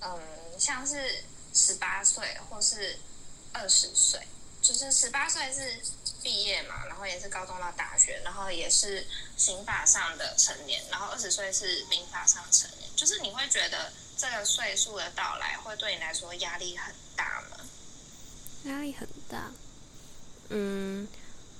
[0.00, 0.20] 嗯，
[0.58, 2.96] 像是十八岁或是
[3.52, 4.20] 二十岁，
[4.62, 5.80] 就是十八岁是
[6.22, 9.06] 毕业嘛，然后也是高中到大学，然后也是
[9.36, 17.56] 刑法上的成年，然后二十岁是民法上成年，就是你会觉得这个岁数的到来会对你来说压力很大吗？
[18.64, 19.50] 压力很大。
[20.50, 21.08] 嗯，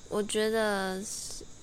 [0.09, 1.01] 我觉得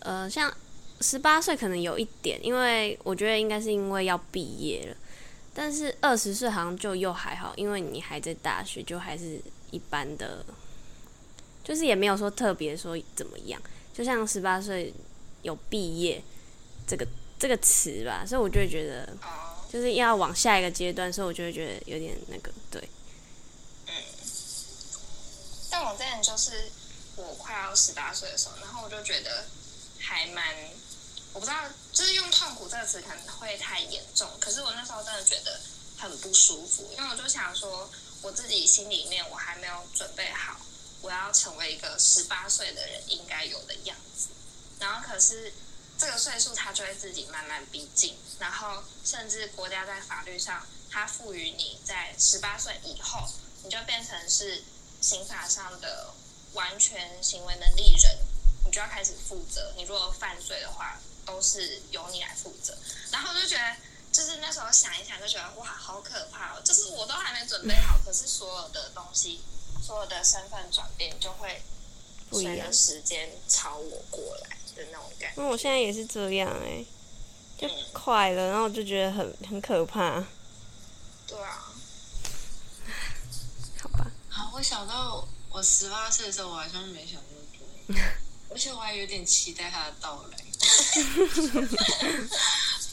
[0.00, 0.52] 呃，像
[1.00, 4.96] 十八岁可能有一点，因为我觉得应该是因为要毕业了。
[5.54, 10.44] 但是二十岁好像就又还好，因为你还在大学，就还是一般的，
[11.68, 13.60] 就是也没有说特别说怎么样。
[13.92, 14.94] 就像十八岁
[15.42, 16.22] 有毕业
[16.86, 17.06] 这个
[17.38, 19.06] 这个词吧，所以我就会觉得，
[19.70, 22.80] 就是要往下一个阶段，所以我就会觉得有点那个对。
[23.86, 23.92] 嗯
[25.70, 26.70] 但我之前就是
[27.16, 29.44] 我快要十八岁的时候，然后我就觉得
[29.98, 30.42] 还蛮，
[31.34, 31.56] 我不知道，
[31.92, 35.60] 就是用痛苦这个词可能会太严重，可是我那时候真的觉得
[35.98, 37.88] 很不舒服，因为我就想说，
[38.22, 40.56] 我自己心里面我还没有准备好，
[41.00, 44.28] 我要成为一个十八岁的人应该有的样子，
[44.80, 45.52] 然后可是
[45.96, 53.28] 这个岁数它就会自己慢慢逼近，然后甚至国家在法律上，它赋予你在十八岁以后，
[53.64, 54.62] 你就变成是
[55.00, 56.12] 刑法上的
[56.52, 58.18] 完全行为能力人，
[58.64, 59.72] 你就要开始负责。
[59.76, 62.76] 你如果犯罪的话，都是由你来负责。
[63.10, 63.76] 然后我就觉得，
[64.12, 66.62] 就是那时候想一想，就觉得哇，好可怕哦！
[66.64, 69.40] 就是我都还没准备好，可是所有的东西，
[69.82, 71.62] 所有的身份转变，就会
[72.30, 75.40] 不一样随着时间朝我过来的那种感觉。
[75.42, 76.84] 那我现在也是这样哎、
[77.56, 80.24] 就快了，然后我就觉得很很可怕。
[81.26, 81.72] 对啊，
[83.82, 87.66] 好吧，好，我想到我十八岁的时候，我好像没想那么多，
[88.54, 90.38] 而且我还有点期待他的到来。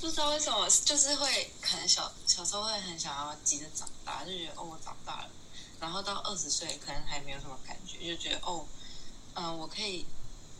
[0.02, 5.30] 不知道为什么，就是会可能小小时候会很想要急着长大，就觉得哦我长大了，
[5.80, 8.66] 然后到二十岁可能还没有什么感觉，就觉得哦，
[9.34, 10.06] 嗯、我可以，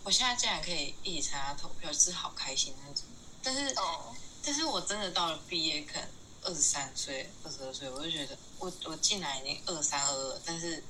[0.04, 3.04] 我现在竟然可以一起参加投票，是好开心那种。
[3.42, 6.08] 但是哦，但是我真的到了毕业，可能
[6.44, 10.84] 二十三岁、二十二岁，我就觉得我我进来已经二三二二，但是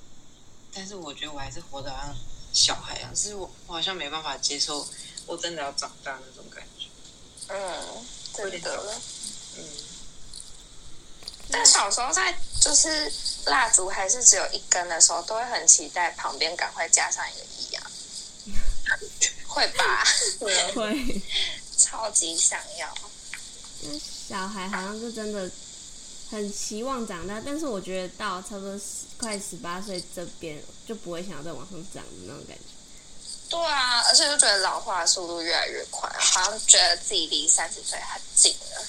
[0.74, 2.16] 但是我觉得我还是活得好像
[2.54, 4.88] 小孩一样，就是我我好像没办法接受
[5.26, 6.88] 我真的要长大那种感觉。
[7.48, 9.02] 嗯，真有点的。
[11.56, 13.12] 嗯，但小时候在就是
[13.46, 17.92] 蜡烛还是只有一根的时候，都会很期待旁边赶快加上一个一啊，
[19.48, 20.06] 会吧？
[20.76, 21.22] 会。
[21.78, 22.98] 超级想要。
[24.30, 25.52] 小孩好像是真的
[26.32, 32.64] 很期望长大，但是我觉得到差不多十快十八岁这边就不会想要再往上涨的那种感觉。
[33.50, 38.82] 对啊，而且就觉得老化的速度越来越快，好像觉得自己离三十岁很近了，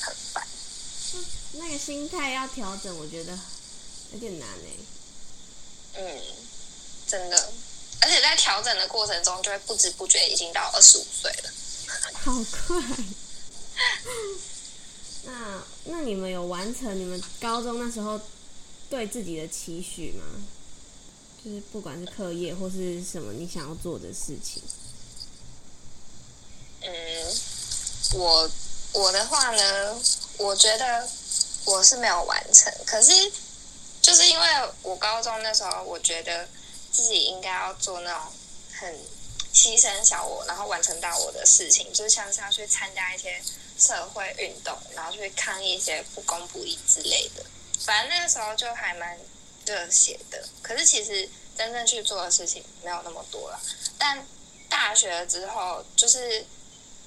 [0.00, 0.46] 很烦。
[1.54, 3.38] 那个心态要调整，我觉得
[4.12, 4.70] 有点难哎、
[5.94, 6.20] 嗯，
[7.06, 7.52] 真的。
[8.00, 11.50] 而且在调整的过程中，就会不知不觉已经到二十五岁了。
[12.12, 12.76] 好快。
[15.24, 18.20] 那那你们有完成你们高中那时候
[18.90, 20.24] 对自己的期许吗？
[21.42, 24.62] 就是不管是课业或是什么你想要做的事情。
[26.80, 26.90] 嗯，
[28.14, 28.50] 我
[28.92, 30.00] 我的话呢，
[30.38, 31.08] 我觉得
[31.64, 33.12] 我是没有完成，可是
[34.02, 34.46] 就是因为
[34.82, 36.48] 我高中那时候，我觉得
[36.92, 38.20] 自己应该要做那种
[38.72, 38.94] 很
[39.52, 43.40] 牺牲小我，然后完成大我的事情，就是像是要去参加一些
[43.78, 47.44] 社会运动，然后去抗议一些不公不义之类的。
[47.84, 49.18] 反正那个时候就还蛮
[49.66, 50.46] 热血的。
[50.62, 53.60] 可是其实真正去做的事情没有那么多了。
[53.98, 54.26] 但
[54.68, 56.44] 大学之后，就是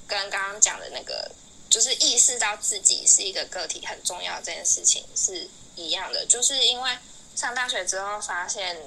[0.08, 1.32] 跟刚刚讲的那个，
[1.69, 6.25] 就是意识到自己是一个个体很重要这件事情是一样的。
[6.25, 6.97] 就是因为
[7.36, 8.77] 上大学之后发现，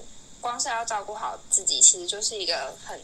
[0.41, 3.01] 光是要照顾好自己，其实就是一个很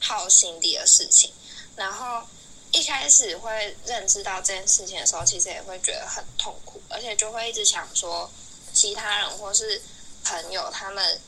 [0.00, 1.32] 耗心力的事情。
[1.76, 2.26] 然后
[2.72, 8.30] 一开始会认知到这件事情的时候，其实也会觉得很痛苦，而且就会一直想说，
[8.74, 9.80] 其他人或是
[10.24, 11.20] 朋友他们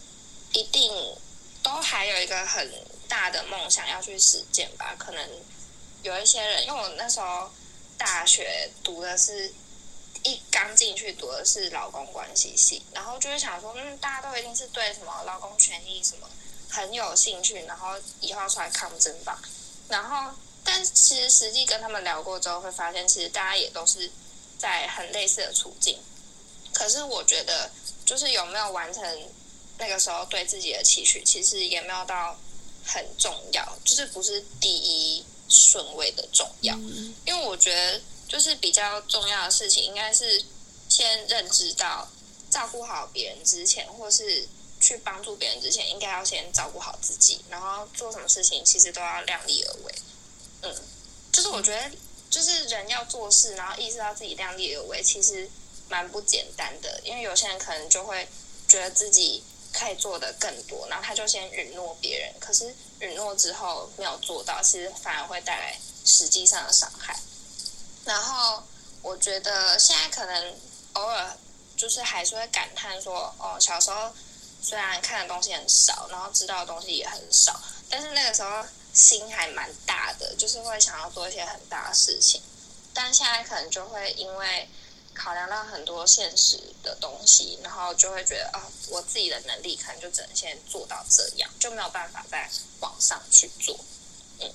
[0.52, 0.92] 一定
[1.62, 2.68] 都还有一个很
[3.08, 4.94] 大的梦想要去实践吧。
[4.98, 5.28] 可能
[6.02, 7.50] 有一些人，因为我那时候
[8.00, 9.52] 大学读的是
[10.22, 16.26] 一刚进去读的是劳工关系系，然后就会想说，嗯，大家都一定是对什么劳工权益什么
[16.70, 19.38] 很有兴趣，然后以后出来抗争吧。
[19.88, 20.32] 然后，
[20.64, 24.10] 但其实实际跟他们聊过之后，会发现其实大家也都是
[24.56, 25.98] 在很类似的处境。
[26.72, 27.70] 可是我觉得，
[28.06, 29.28] 就是有没有完成
[29.76, 32.38] 那个时候对自己的期许，其实也没有到
[32.86, 36.74] 很重要，就是不是第一顺位的重要。
[37.26, 40.42] 因为我觉得，就是比较重要的事情，应该是
[40.88, 42.08] 先认知到
[42.48, 44.48] 照顾好别人之前，或是。
[44.82, 49.94] 去帮助别人之前，应该要先照顾好自己，然后做什么事情其实都要量力而为。
[50.62, 50.74] 嗯，
[51.30, 51.90] 就是我觉得，
[52.30, 55.46] 就是人要做事，然后意识到自己量力而为，其实
[55.90, 56.98] 蛮不简单的。
[57.04, 58.26] 因为有些人可能就会
[58.66, 67.18] 觉得自己可以做的更多，然后他就先允诺别人，可是允诺之后没有做到，其实反而会带来实际上的伤害。
[68.04, 68.62] 然后
[69.02, 70.54] 我觉得现在可能
[70.94, 71.36] 偶尔
[71.76, 74.10] 就是还是会感叹说，哦，小时候。
[74.62, 77.58] 虽然看的东西很少，然后知道的东西也很少，
[77.88, 82.42] 但是那个时候心还蛮大的，就是会想要做一些很大的事情。
[82.92, 84.68] 但现在可能就会因为
[85.22, 92.48] 考量到很多现实的东西，然后就会觉得啊，我自己的能力可能就只能先做到这样，就没有办法再
[92.80, 93.78] 往上去做。
[94.38, 94.50] 嗯，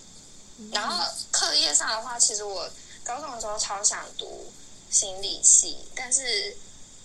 [0.72, 2.68] 然后课业上的话，其实我
[3.04, 4.52] 高中的时候超想读
[4.90, 6.58] 心理系，但是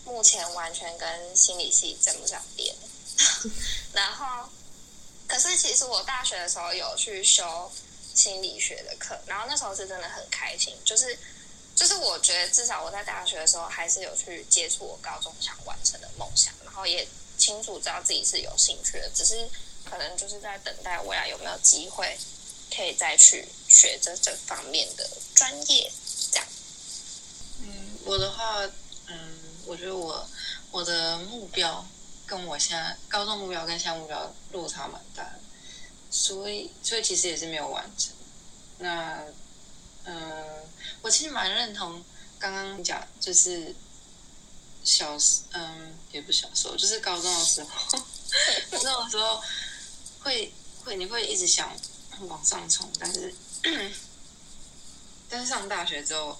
[0.07, 2.75] 目前完全跟心理系沾不上边。
[3.93, 4.49] 然后，
[5.29, 7.71] 可是其实我大学的时候有去修
[8.15, 11.19] 心理学的课，然后那时候是真的很开心，就是
[11.81, 19.49] 就是我觉得至少我在大学的时候还是有去接触我高中想完成的梦想，然后也清楚知道自己是有兴趣的，只是
[19.83, 22.19] 可能就是在等待未来有没有机会
[22.77, 25.91] 可以再去学这这方面的专业，
[26.31, 26.47] 这样。
[27.63, 28.61] 嗯，我的话，
[29.07, 30.29] 嗯，我觉得我
[30.71, 31.83] 我的目标。
[32.27, 35.41] 跟我现在高中目标跟现在目标落差蛮大的，
[36.13, 38.13] 所以所以其实也是没有完成。
[38.79, 39.25] 那
[40.05, 40.45] 嗯，
[41.03, 42.05] 我其实蛮认同
[42.39, 43.75] 刚刚讲，就是
[44.85, 47.99] 小时嗯也不小时候，就是高中的时候，
[48.71, 49.43] 高中的时候
[50.21, 50.53] 会
[50.85, 51.75] 会你会一直想
[52.29, 53.35] 往上冲，但是
[55.29, 56.39] 但是上大学之后，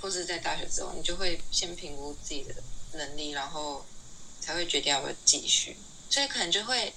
[0.00, 2.54] 或是在大学之后，你就会先评估自己的
[2.92, 3.84] 能力，然后。
[4.38, 5.76] 才会决定要不要继续，
[6.08, 6.94] 所以可能就会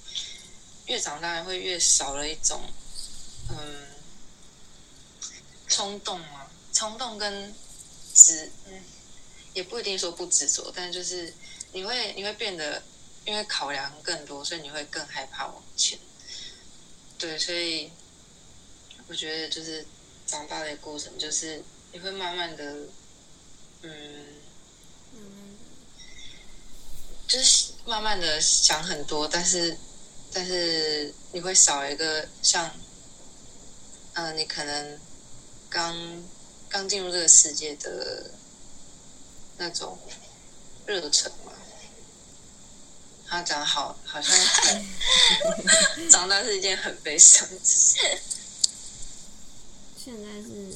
[0.86, 2.62] 越长大会越少了一种
[3.50, 3.88] 嗯
[5.70, 7.54] 冲动啊，冲动跟
[8.14, 8.84] 执嗯
[9.54, 11.34] 也不一定说不执着，但就是
[11.72, 12.84] 你会你会变得
[13.26, 15.98] 因为考量更多，所以你会更害怕往前。
[17.18, 17.92] 对，所以
[19.08, 19.86] 我觉得就是
[20.26, 22.76] 长大的过程，就是你会慢慢的
[23.84, 24.26] 嗯。
[27.28, 29.78] 就是慢慢的想很多，但是，
[30.34, 32.76] 但是你会少一个像，
[34.14, 35.00] 嗯，你可能
[35.70, 36.24] 刚
[36.68, 38.32] 刚进入这个世界的
[39.58, 39.98] 那种
[40.86, 41.52] 热忱嘛。
[43.28, 44.36] 他讲好，好像
[46.10, 48.00] 长大是一件很悲伤的事。
[50.04, 50.76] 现在是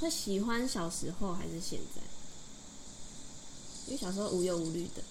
[0.00, 2.02] 会喜欢小时候还是现在？
[3.86, 5.02] 因为小时候无忧无虑的。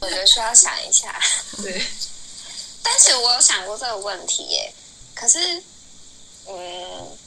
[0.00, 1.18] 我觉得需要想一下，
[1.62, 1.86] 对。
[2.84, 4.74] 但是我有想过这个问题耶，
[5.14, 5.62] 可是，
[6.46, 7.18] 嗯，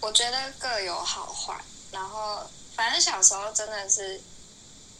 [0.00, 1.62] 我觉得各有好坏。
[1.92, 4.20] 然后，反正小时候真的是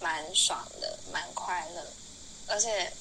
[0.01, 1.87] 蛮爽的，蛮快乐，
[2.49, 2.93] 而且，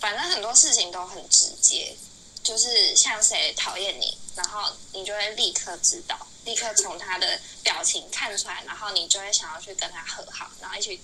[0.00, 1.96] 反正很多事情都很直接，
[2.42, 11.00] 就是像谁讨厌你，然后你就会立刻知道，立刻从他的表情看出来，然后你就会想要去跟他和好，然后一起。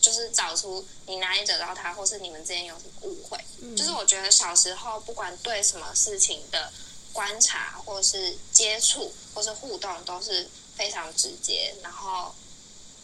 [0.00, 3.38] 就是找出你哪里惹到他，或是你们之间有什么误会。
[3.76, 6.72] 就是我觉得小时候不管对什么事情的
[7.12, 11.74] 观察，或是接触，或是互动，都是非常直接。
[11.82, 12.34] 然后，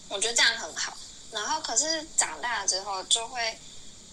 [0.08, 0.96] 我觉得这样很好。
[1.32, 3.58] 然后可是长大了之后，就会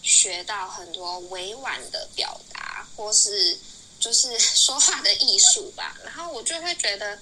[0.02, 3.60] 学到很多委婉的表达，或是
[4.00, 5.96] 就是说话的艺术吧。
[6.04, 7.20] 然后我就会觉得，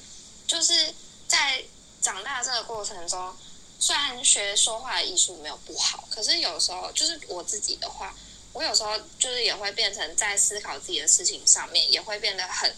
[0.47, 0.93] 就是
[1.28, 1.62] 在
[2.01, 3.36] 长大这个过程中，
[3.80, 8.14] 虽然学说话的艺术没有不好，可是有时候就是我自己的话，
[8.52, 12.76] 我有时候就是也会变成在思考自己的事情上面，也会变得很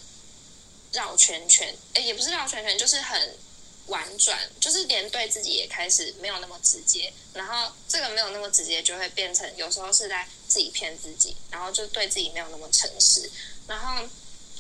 [0.91, 1.75] 绕圈圈。
[1.93, 3.35] 诶，也不是绕圈圈，就是很
[3.87, 7.11] 婉转，就是连对自己也开始没有那么直接。
[7.33, 13.29] 然后这个没有那么直接，就会变成有时候是在自己骗自己，然后就对自己没有那么诚实。
[13.67, 14.07] 然后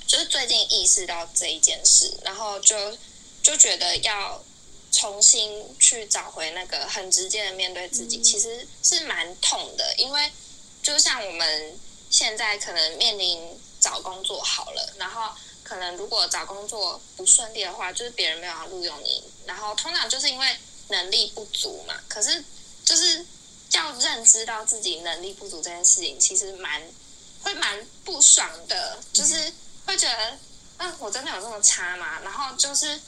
[0.07, 2.97] 就是最近意识到这一件事，然后就
[3.43, 4.43] 就觉得要
[4.91, 10.31] 重新去找回那个很直接的面对自己，其实是蛮痛的，因为
[10.83, 11.79] 就像我们
[12.09, 13.39] 现在可能面临
[13.79, 15.33] 找工作好了，然后
[15.63, 20.57] 可能如果找工作不顺利的话，就是别人没有要录用你，然后通常就是因为
[20.89, 21.95] 能力不足嘛。
[22.09, 22.43] 可是
[22.83, 23.25] 就是
[23.71, 26.81] 要认知到自己能力不足这件事情，其实蛮
[27.41, 29.53] 会蛮不爽的，就是
[29.85, 30.37] 会觉得，
[30.77, 32.19] 嗯，我真的有这么差吗？
[32.21, 32.99] 然后就是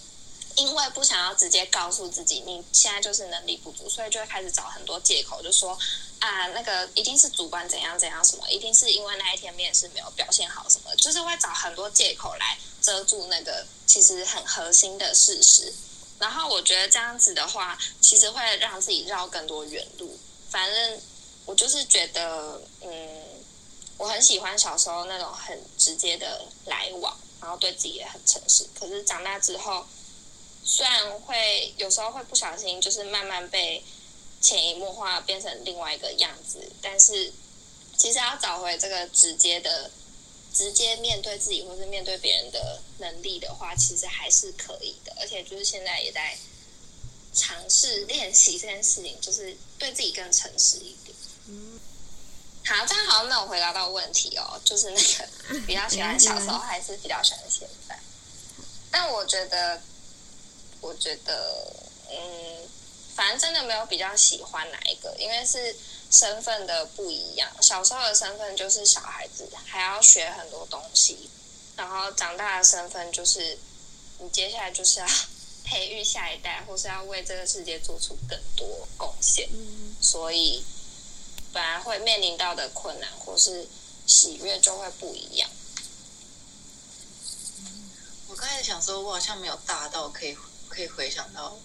[0.56, 5.78] 因为不想要直接告诉自己你现在就是能力不足，所以就会开始找很多借口，就说
[6.20, 15.74] 啊，那个一定是主管怎样怎样什么，一定是因为那一天面试没有表现好什么，就是会找很多借口来遮住那个其实很核心的事实。
[16.20, 20.18] 然后我觉得这样子的话，其实会让自己绕更多远路。
[20.50, 21.02] 反正
[21.46, 23.22] 我就是觉得，嗯，
[23.98, 28.66] 我很喜欢小时候那种很直接的来往，然后对自己也很诚实。
[28.80, 29.86] 可是长大之后，
[30.66, 33.84] 虽然会有时候会不小心，就是慢慢被
[34.42, 37.32] 潜移默化变成另外一个样子，但是
[37.98, 39.92] 其实要找回这个直接的、
[40.54, 45.16] 直接面对自己或是面对别人的能力的话，其实还是可以的。
[45.20, 46.38] 而且就是现在也在
[47.34, 51.16] 尝试练习这件事情，就是对自己更诚实一点。
[51.48, 51.80] 嗯
[52.66, 58.00] 好，这样好像没有回答到问题哦，就是那个比较喜欢小时候还是比较喜欢现在？
[58.90, 59.82] 但我觉得，
[60.84, 61.74] 我觉得，
[62.10, 62.70] 嗯，
[63.16, 65.74] 反正真的没有比较喜欢哪一个，因为是
[66.12, 67.50] 身份的不一样。
[67.62, 71.30] 小时候的身份就是小孩子，还要学很多东西，
[71.78, 73.58] 然后长大的身份就是
[74.20, 75.08] 你接下来就是要
[75.64, 79.50] 培育下一代，或是要为这个世界做出更多贡献。
[80.02, 80.62] 所以
[81.54, 83.66] 本来会面临到的困难或是
[84.06, 85.50] 喜悦就会不一样。
[88.28, 90.36] 我刚才想说，我好像没有大到可以
[90.74, 91.58] 可以回想到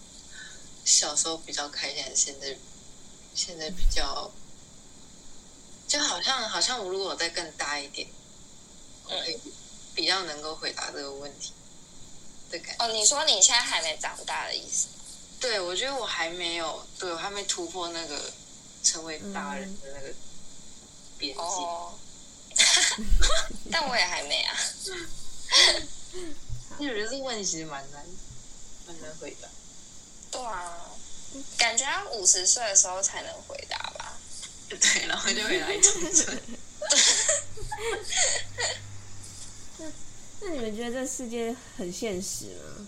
[0.85, 2.57] 小时候比较开心，现在
[3.35, 4.31] 现在比较，
[5.87, 8.07] 就好像好像我如果再更大一点，
[9.05, 9.41] 我可以
[9.95, 11.53] 比较能够回答这个问题
[12.51, 12.85] 的感觉。
[12.85, 14.89] 哦，你说你现在还没长大的意思？
[15.41, 18.33] 对，我觉得我还没有，对我还没突破那个
[18.83, 20.13] 成为大人的那个
[21.17, 21.41] 边界。
[21.41, 21.95] 哦，
[23.71, 24.57] 但我也还没啊。
[26.79, 28.05] 因为我觉得这个问题其实蛮难，
[28.89, 29.49] 蛮难回答。
[30.31, 30.91] 对啊，
[31.57, 34.19] 感觉要五十岁的时候才能回答吧。
[34.69, 36.41] 对，然后就回答一长春。
[40.41, 42.87] 那你们觉得这世界很现实吗？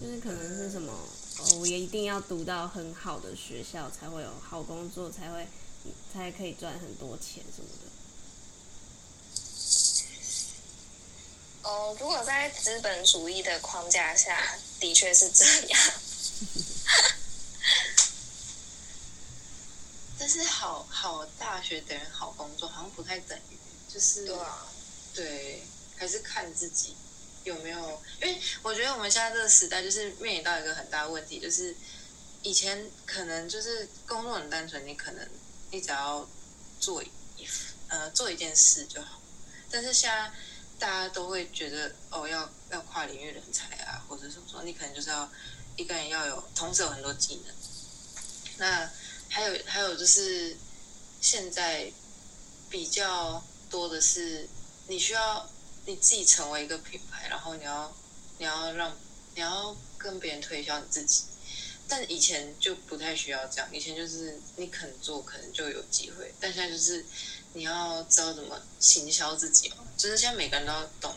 [0.00, 5.46] 就是可能是什么，哦，我也一定要读到很好的学校，才会有好工作，才会
[6.12, 7.86] 才可以赚很多钱什么的。
[11.62, 15.80] 哦，如果在资本主义的框架下，的确是这样。
[20.18, 23.58] 但是好好大学等于好工作，好像不太等于，
[23.92, 24.66] 就是对啊，
[25.14, 25.62] 对，
[25.96, 26.94] 还是看自己
[27.44, 28.02] 有没有。
[28.20, 31.74] 因为我觉得我们现在这个时代，就是面临到一个很大的问题，就是
[32.42, 35.28] 以前可能就是工作很单纯，你可能
[35.70, 36.28] 你只要
[36.78, 37.10] 做一
[37.88, 39.20] 呃做一件事就好，
[39.70, 40.30] 但是现在
[40.82, 45.30] 大家都会觉得哦，要要跨领域人才啊，或者什么说，你可能就是要
[45.76, 47.54] 一个人要有同时有很多技能。
[48.58, 48.90] 那
[49.28, 50.56] 还有还有就是
[51.20, 51.88] 现在
[52.68, 54.48] 比较多的是，
[54.88, 55.48] 你需要
[55.86, 57.96] 你自己成为一个品牌，然后你要
[58.38, 58.92] 你要让
[59.36, 61.22] 你要跟别人推销你自己。
[61.86, 66.34] 但以前就不太需要这样，以前就是你肯做，可能就有机会。
[66.40, 67.04] 但现在就是
[67.54, 71.14] 你要知道怎么行销自己嘛，就是现在每个人都要懂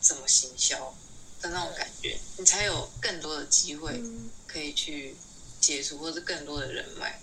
[0.00, 0.94] 怎么行销
[1.40, 4.02] 的那种感觉，你才有更多的机会
[4.46, 5.16] 可以去
[5.60, 7.20] 接触，或者更多的人脉。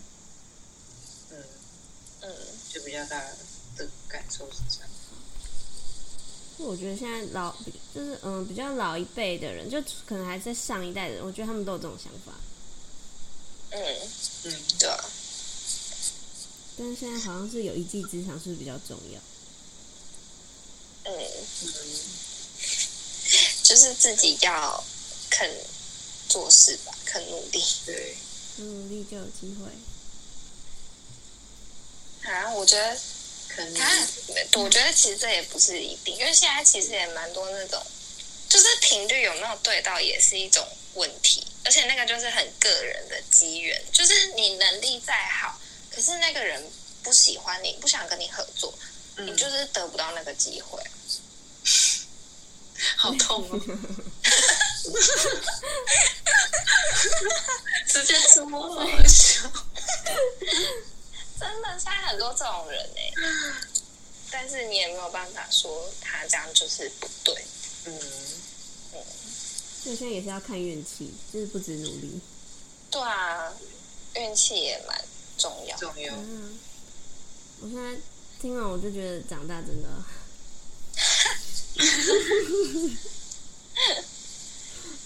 [1.31, 1.43] 嗯，
[2.21, 2.35] 嗯，
[2.73, 3.19] 就比较大
[3.77, 4.89] 的感受是这样。
[6.57, 7.53] 我觉得现在老
[7.93, 12.31] 就是嗯比较老一辈的人，就可能还在上一代的人，我觉得他们都有这种想法。
[13.71, 13.81] 嗯，
[14.43, 15.03] 嗯，对啊，
[16.77, 19.19] 但是现在好像是有一技之长，是不是比较重要？
[21.03, 21.13] 嗯，
[21.63, 21.69] 嗯，
[23.63, 24.83] 就是自己要
[25.29, 25.49] 肯
[26.27, 27.63] 做事吧，肯努力。
[27.85, 28.15] 对，
[28.57, 29.71] 努力就有机会。
[32.29, 32.97] 啊，我觉得，
[33.47, 34.07] 可能啊，
[34.53, 37.79] 我觉得其实这也不是一定，因为现在其实也蛮多那种，
[38.49, 45.61] 就是频率有没有对到也是一种问题，而且那个就是很个人的机缘，就是你能力再好，
[45.95, 46.61] 可是那个人
[47.01, 48.73] 不喜欢你，不想跟你合作，
[49.17, 50.83] 你嗯，就是得不到那个机会。
[52.97, 53.57] 好痛哦，
[57.87, 59.49] 直接出我好笑。
[61.39, 63.13] 真的，现在很多这种人哎、
[64.29, 67.33] 但是你也没有办法说他这样就是不对。
[67.85, 67.97] 嗯，
[69.83, 72.19] 所以现在也是要看运气，就是不止努力。
[72.91, 73.53] 对啊，
[74.15, 75.01] 运气也蛮
[75.37, 75.77] 重要。
[75.77, 76.13] 重要。
[76.15, 76.57] 嗯，
[77.61, 77.95] 我现在
[78.41, 79.89] 听完我就觉得长大真的，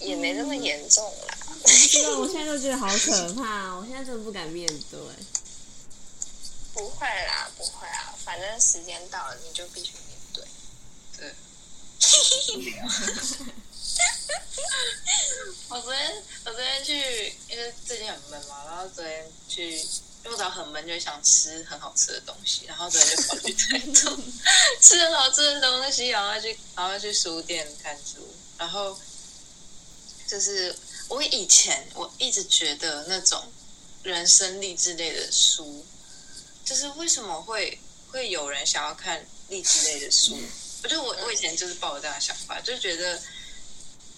[0.00, 1.36] 也没那么严重啦。
[1.64, 4.98] 知道我现在都觉得好可怕，我现在真的不敢面对。
[6.72, 10.44] 不会啦，不会啊，反正时间到了，你就必须面对。
[11.18, 11.34] 对。
[15.68, 19.84] 我昨天我昨天去，因为最近很闷嘛，然后昨天去，
[20.22, 24.22] 因为我只要很闷就想吃很好吃的东西，然后昨天就跑去台中
[24.80, 28.98] 吃很好吃的东西，然后去然后去书店看书，然后
[30.26, 30.76] 就是
[31.08, 33.42] 我以前我一直觉得那种
[34.02, 35.84] 人生励志类的书，
[36.64, 40.38] 就是为什么会会有人想要看励志类的书？
[40.82, 43.20] 我就我我以前就是抱着这样的想法，就觉得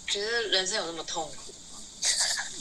[0.07, 1.81] 觉得人生有那么痛苦吗？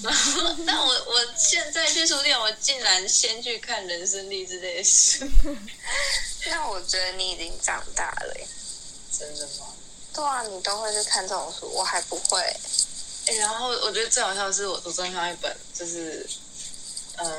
[0.03, 5.25] 然后，但我我现在去书店，我竟然先去看人生励志类的书，
[6.49, 8.47] 那我觉得你已经长大了耶。
[9.11, 9.67] 真的吗？
[10.13, 12.39] 对啊，你都会去看这种书，我还不会。
[13.27, 16.27] 哎、然后我觉得最好笑的是我我昨天看到一本，就是
[17.17, 17.31] 嗯，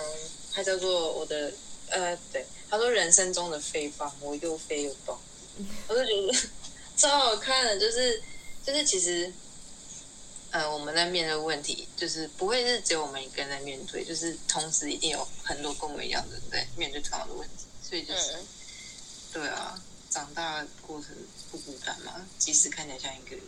[0.53, 1.53] 它叫做我的
[1.89, 5.19] 呃，对，他说人生中的飞棒，我又飞又动，
[5.89, 6.49] 我就觉得
[6.97, 8.23] 超好看的，就是
[8.65, 9.33] 就是其实。
[10.53, 18.47] 呃，我们在面对问题，就是不会是只有我们一个人在面对，就是同时一定有很多跟我们一样的人在面对同样的问题，所以就是、嗯，
[19.33, 21.11] 对啊，长大的过程
[21.51, 23.45] 不孤单嘛，即使看起来像一个人，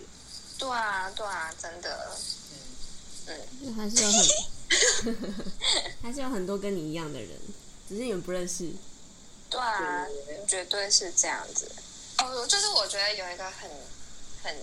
[0.59, 2.17] 对啊，对啊，真的。
[3.27, 5.17] 嗯嗯，还是有很，
[6.03, 7.31] 还是有很多跟你一样的人，
[7.89, 8.71] 只是你们不认识。
[9.49, 11.71] 对啊对，绝对是这样子。
[12.19, 13.71] 哦，就是我觉得有一个很
[14.43, 14.55] 很，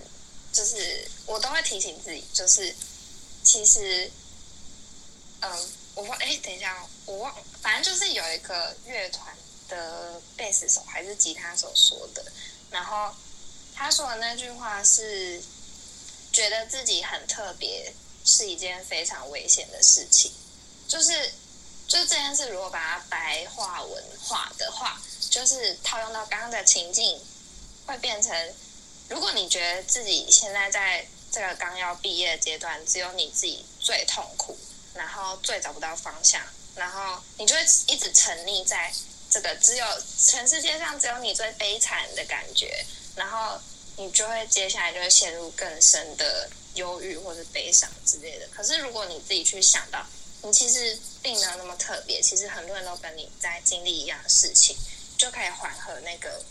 [0.52, 2.74] 就是我都会提醒自己，就是
[3.42, 4.10] 其实，
[5.40, 9.34] 嗯，我忘哎，等一下，我忘，反正就是有一个乐团
[9.68, 12.24] 的贝斯手还是吉他手说的，
[12.70, 13.14] 然后
[13.74, 15.42] 他说的那句话是，
[16.32, 17.92] 觉得自己很特别
[18.24, 20.30] 是一件非常危险的事情，
[20.86, 21.32] 就是
[21.88, 25.00] 就这件事，如果把它白话文化的话，
[25.30, 27.18] 就是套用到刚刚的情境，
[27.86, 28.54] 会变成，
[29.08, 34.56] 如果你觉得自己现在在这个刚要毕业阶段，只有你自己最痛苦，
[34.94, 36.40] 然后最找不到方向，
[36.74, 38.92] 然后你就会一直沉溺在
[39.30, 39.86] 这个只有
[40.18, 42.84] 全世界上只有你最悲惨的感觉，
[43.16, 43.60] 然后
[43.96, 48.46] 你就会接下来就会陷入更深的忧郁或者悲伤之类的。
[48.48, 50.06] 可是如果你自己去想到，
[50.42, 54.76] 你其实并没有那么特别，其实很多人都跟你在经历一样的事情，
[55.16, 56.42] 就可以缓和那个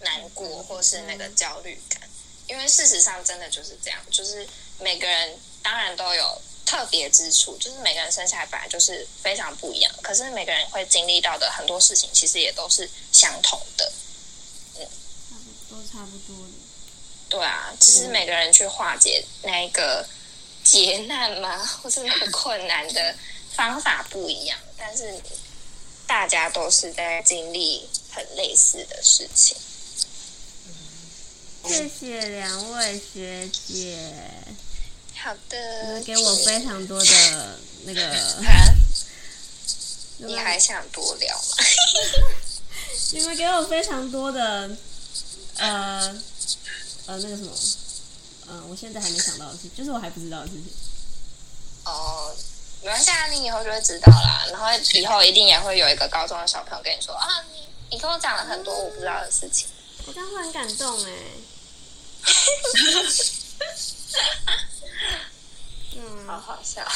[0.00, 2.00] 难过或是那个焦虑感。
[2.46, 4.46] 因为事实上真的就是这样，就是
[4.78, 13.92] 每个人当然都有特别之处，就是每个人生下来本来就是非常不一样，可是每个人会经历到的很多事情，其实也都是相同的。
[14.78, 14.86] 嗯
[15.68, 16.52] 都差不多的。
[17.28, 20.08] 对啊，只是每个人去化解那一个
[20.62, 23.12] 劫难嘛，或是那个困难的
[23.54, 25.20] 方法不一样，但是
[26.06, 29.56] 大家都是在经历很类似的事情。
[31.68, 33.98] 谢谢两位学姐，
[35.16, 38.02] 好你的们，给我非常多的那个，
[38.46, 38.74] 啊
[40.18, 41.56] 你还想多聊吗？
[43.12, 44.70] 你们给我非常多的，
[45.56, 46.16] 呃
[47.06, 47.52] 呃那个什么，
[48.48, 50.64] 呃，我现在还没想到的事，就是我还不知道的事情。
[51.84, 52.34] 哦，
[52.82, 54.46] 没关系啊，你以后就会知道啦。
[54.50, 59.68] 然后以后一定也会有一个高中的小朋友跟你说啊，你你跟我讲了很多我不知道的事情。
[60.06, 61.12] 我这样会很感动哎，
[65.96, 66.86] 嗯，好好笑。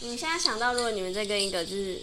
[0.00, 2.00] 你现在想到，如果你们在跟一个就是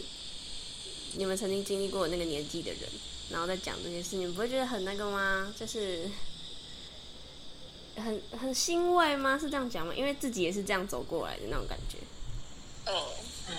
[1.14, 2.82] 你们曾经经历过那个年纪的人，
[3.30, 5.54] 然后再讲这些事，你们不会觉得很那个吗？
[5.58, 6.10] 就是
[7.96, 9.38] 很很欣慰吗？
[9.40, 9.94] 是这样讲吗？
[9.96, 11.98] 因为自己也是这样走过来的那种感觉。
[12.86, 12.94] 嗯，
[13.50, 13.56] 嗯，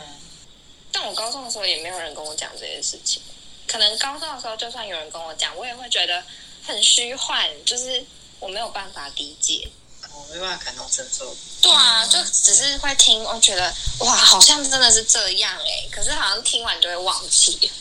[0.93, 3.23] 但我高中的时候也没有人跟我讲这些事情。
[3.67, 6.23] 可能高中的时候，就算有人跟我讲，我也会觉得
[6.63, 8.05] 很虚幻，就是
[8.45, 9.73] 我没有办法理解。
[10.13, 11.35] 我没办法感同身受。
[11.63, 17.73] 对啊，就只是会听，我觉得哇，好像真的是这样哎、可是好像听完就会忘记。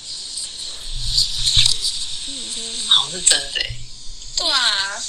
[2.88, 3.76] 好像是真的欸。
[4.38, 5.04] 对啊，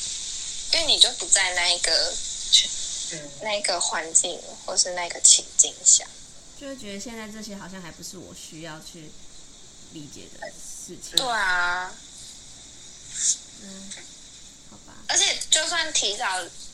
[0.72, 2.12] 因为你就不在那一个
[3.12, 6.04] 嗯，那个环境或是那个情境下。
[6.60, 9.10] 就会觉得现在这些好像还不是我需要去
[9.92, 11.16] 理解的事情。
[11.16, 11.90] 对啊，
[13.62, 13.92] 嗯。
[15.08, 16.26] 而且就算提早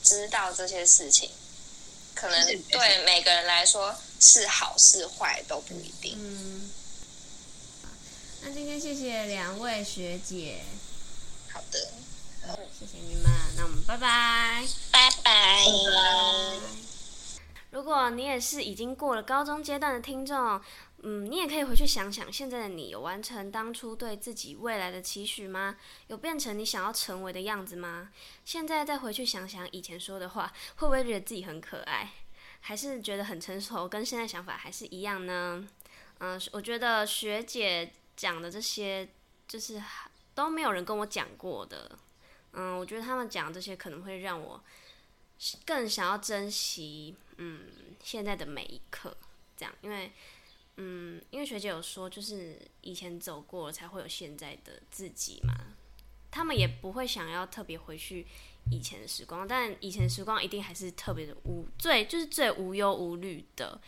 [0.03, 1.31] 知道这些事情，
[2.14, 6.16] 可能对每个人来说是好是坏都不一定。
[6.18, 6.70] 嗯，
[8.43, 10.62] 那今天谢谢两位学姐，
[11.53, 11.91] 好的，
[12.78, 14.66] 谢谢你们，那我们拜拜。
[14.91, 15.64] 拜拜。
[17.70, 20.61] 如果你也是已经过了高中阶段的听众，
[21.03, 25.76] 嗯，你也可以回去想想，现在的你有完成当初对自己未来的期许吗？
[26.09, 28.12] 有变成你想要成为的样子吗？
[28.44, 32.12] 现在再回去想想以前说的话，会不会觉得自己很可爱？
[32.61, 35.66] 还是觉得很成熟，跟现在想法还是一样呢？
[36.18, 39.09] 嗯、我觉得学姐讲的这些，
[39.48, 39.82] 就是
[40.34, 41.98] 都没有人跟我讲过的。
[42.53, 44.62] 嗯，我觉得他们讲这些可能会让我
[45.64, 47.66] 更想要珍惜，嗯，
[48.03, 49.16] 现在的每一刻，
[49.57, 50.12] 这样，因为，
[50.76, 55.54] 嗯，因为学姐有说，就是以前走过了，才会有现在的自己嘛。
[56.30, 58.24] 他们也不会想要特别回去
[58.70, 63.80] 以前的时光，但以前时光一定还是特别的无最，就是最无忧无虑的。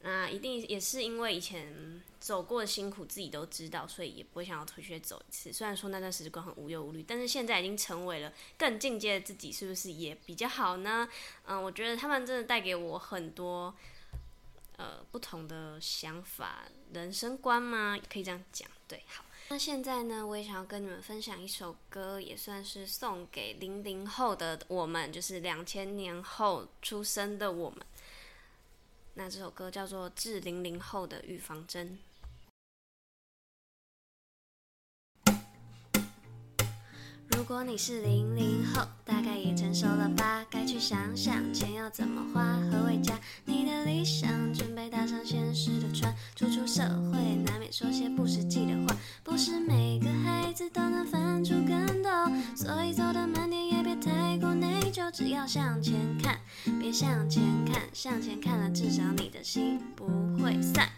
[0.00, 5.50] 那一定也是因为以前走过的辛苦自己都知道，所以也不会想要回去走一次。
[5.52, 11.08] 虽然说那段时光很无忧无虑，但是现在已经成为了更进阶的自己，是不是也比较好呢？
[11.46, 13.74] 嗯，我觉得他们真的带给我很多
[14.76, 17.98] 呃不同的想法、人生观吗？
[18.12, 18.68] 可以这样讲。
[18.86, 19.24] 对，好。
[19.48, 27.78] 那现在呢，我也想要跟你们分享一首歌，也算是送给零零后的我们，就是两千年后出生的我们。
[29.14, 31.90] 那这首歌叫做《致零零后的预防针》。
[37.36, 40.44] 如果你是零零后，大概也成熟了吧？
[40.48, 43.18] 该去想想钱要怎么花，何为家？
[43.44, 46.82] 你的理想准备搭上现实的船，初出社
[47.12, 48.96] 会难免说些不实际的话。
[49.22, 52.08] 不是每个孩子都能翻出跟斗，
[52.54, 56.38] 所以走得慢点也别太过内疚，只要向前看，
[56.80, 60.06] 别向前看，向前看了至少你的心不
[60.38, 60.88] 会散。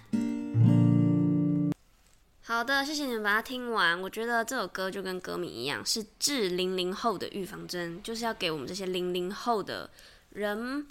[2.49, 4.01] 好的，谢谢你们把它听完。
[4.01, 9.90] 我觉得这首歌就跟歌名一样，是致零零后的预防针，就是要给我们这些零零后的
[10.30, 10.86] 人，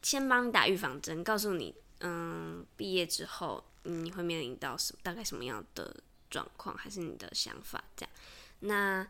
[0.00, 5.92] 先帮你打预防针，告诉你，嗯，毕业之后你会面临到什么大概什么样的
[6.30, 8.14] 状况，还是你的想法这样。
[8.60, 9.04] 那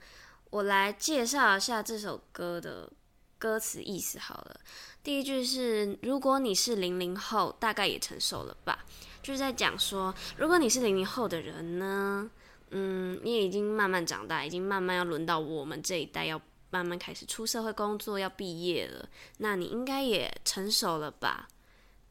[0.49, 2.91] 我来介绍一下这首歌的
[3.39, 4.61] 歌词意思好了。
[5.03, 8.85] 第一句是：如果你是零零后，大概也成熟了吧。
[9.23, 12.31] 就是在讲说，如果你是零零后的人呢，
[12.71, 19.09] 嗯，你也已经慢慢长大，已经慢慢要轮到我们这一代要慢慢开始出社会工作，要毕业了，
[19.39, 21.49] 那你应该也成熟了吧？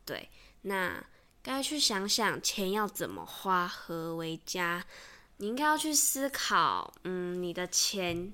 [0.05, 0.29] 对，
[0.63, 1.03] 那
[1.43, 4.85] 该去想想钱要怎么花，何为家？
[5.37, 8.33] 你应该要去思考，嗯，你的钱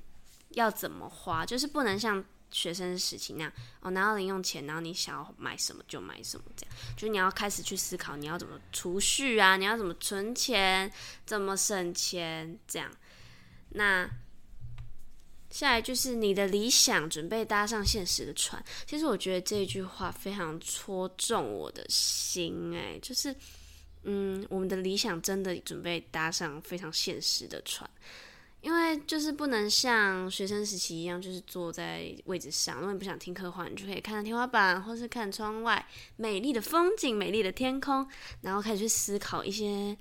[0.49, 2.23] 要怎么花，就是不能像
[2.53, 3.51] 学生时期那样，
[3.81, 10.89] 哦，拿到零用钱，然后你想要买什么就买什么，这样，就是你要开始去思考你要怎么储蓄啊，你要怎么存钱，
[11.25, 12.89] 怎么省钱，这样。
[13.69, 14.09] 那
[15.49, 18.63] 下来就是你的理想准备搭上现实的船。
[18.85, 23.35] 其实我觉得这句话非常戳中我的心，哎，就是，
[24.03, 27.89] 嗯，我们的理想真的准备搭上非常现实的船。
[28.64, 32.78] 因为就是不能像学生时期一样，就是坐在位置上。
[32.78, 35.86] 如果你不想听课的话，你就可以看着天花板，或是看窗外
[36.16, 38.07] 美丽的风景、美丽的天空，
[38.41, 39.97] 然后开始去思考一些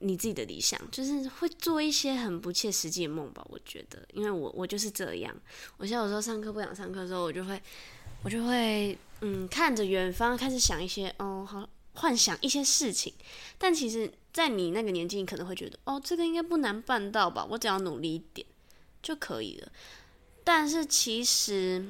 [0.00, 3.46] 你自己的理想，就是会做一些很不切实际的梦吧。
[3.48, 5.32] 我觉得，因为我我就是这样。
[5.76, 7.62] 我现在有时候上课不想上课的时候，我就会
[8.24, 13.12] 我就会嗯看着远方，开始想一些哦好幻想一些事情，
[13.58, 14.12] 但其实。
[14.36, 17.42] 在你那个年纪，你可能会觉得，哦，这个应该不难办到吧？
[17.48, 18.46] 我只要努力一点
[19.02, 19.72] 就可以了。
[20.44, 21.82] 但是其实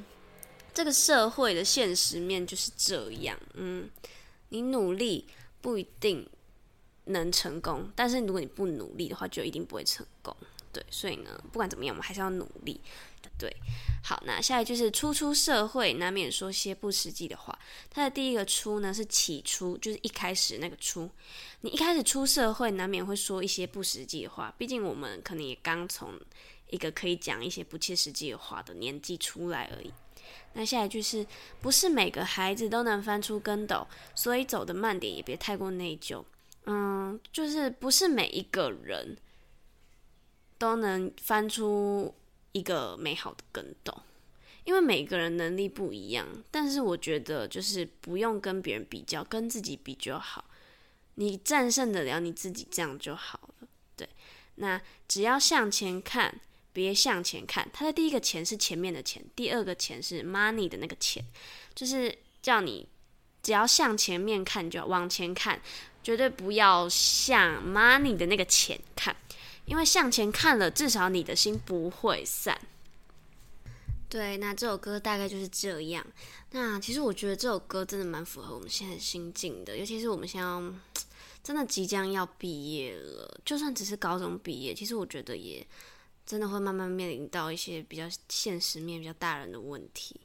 [0.73, 3.91] 这个社会的现实面就是这样，嗯，
[4.51, 5.27] 你努力
[5.61, 6.25] 不一定
[7.07, 10.33] 能成功，但是如果你不努力的话，就一定不会成功。
[10.73, 12.81] 对，所以呢，不管怎么样，我们还是要努力。
[13.39, 13.55] 对，
[14.03, 17.59] 好，那下一句是初出社会，难免说些不实际的话。
[17.91, 21.11] 它的第一个初呢是起初，就是一开始那个初。
[21.61, 26.19] 你一开始出社会，难免会说一些不实际的话，毕竟我们可能也刚从
[26.69, 29.93] 一个可以讲一些不切实际的话的年纪出来而已。
[30.55, 31.27] 那下一句是
[31.61, 33.87] 不是每个孩子都能翻出跟斗？
[34.15, 36.25] 所以走的慢点，也别太过内疚。
[36.65, 39.17] 嗯，就是不是每一个人
[40.59, 42.15] 都能翻出。
[42.57, 43.95] 一个美好的跟斗，
[44.65, 50.43] 因为每个人能力不一样，但是我觉得就是不用跟别人比较，跟自己比就好。
[51.17, 53.69] 你战胜得了你自己，这样就好了。
[53.95, 54.09] 对，
[54.55, 56.41] 那只要向前看，
[56.73, 57.69] 别向前看。
[57.75, 61.23] 他的第一个钱是前面的钱，第二个钱是 money 的那个钱，
[61.75, 62.87] 就是叫你
[63.43, 65.61] 只要向前面看，就往前看，
[66.03, 69.15] 绝对不要向 money 的那个钱看。
[69.67, 72.59] 因为向前看了，至少你的心不会散。
[74.09, 76.07] 对，那这首歌大概就是这样。
[76.53, 80.49] 那其实我觉得这首歌真的蛮符合我们现在心境的，尤其是我们现在
[81.43, 85.67] 真的即将要毕业了，就算只是高中毕业，其实我觉得也
[86.25, 90.21] 真的会慢慢面临到一些比较现实面、比较大人的问题。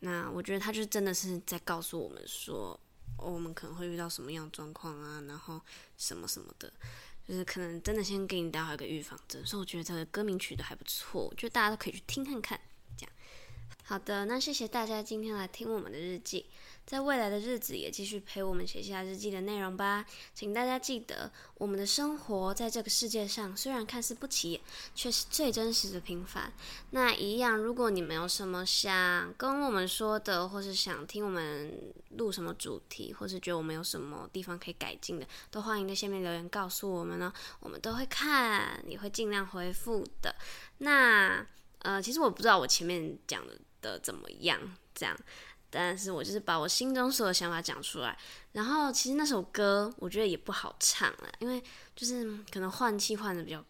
[0.00, 2.78] 那我觉得他就真的是在告诉我们说，
[3.16, 5.60] 我们可能会遇到什么样的状况啊，然后
[5.96, 6.72] 什么什么的。
[7.26, 12.60] 就是可能真的先给你打好一个预防针，所以我觉得歌名取得还不错，我觉得大家都可以去听看看。
[12.96, 13.12] 这样，
[13.84, 16.46] 好的，那谢谢大家今天来听我们的日记。
[16.84, 20.04] 在未来的日子也继续陪我们写下日记的内容吧，
[20.34, 24.60] 请大家记得，我们的生活在这个世界上虽然看似不起眼，
[24.94, 26.52] 却是最真实的平凡。
[26.90, 40.34] 那一样，如果你们有什么想跟我们说的，或是想听我们录什么主题，或是觉得我们有什么地方可以改进的，都欢迎在下面留言告诉我们呢，我们都会看，也会尽量回复的。
[40.78, 41.46] 那
[41.78, 44.60] 呃，其实我不知道我前面讲的的怎么样，
[44.94, 45.16] 这样。
[45.74, 48.16] 但是我就是把我心中所有想法讲出来，
[48.52, 51.60] 然后其实那首歌我觉得也不好唱了，因为
[51.96, 53.64] 就是可能换气换的比较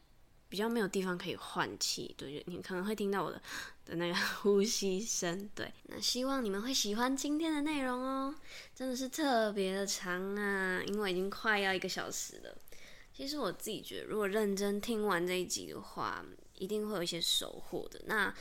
[0.48, 3.40] 比较没有地方可以换气，对，你可能会听到我的
[3.86, 5.72] 的那个 呼吸声，对。
[5.84, 8.34] 那希望你们会喜欢今天的内容哦，
[8.74, 12.59] 真的是特别的长啊，因为已经快要一个小时了。
[13.14, 16.24] 其实我自己觉得，如果认真听完这一集的话，
[16.55, 18.00] 一定会有一些收获的。
[18.07, 18.34] 那。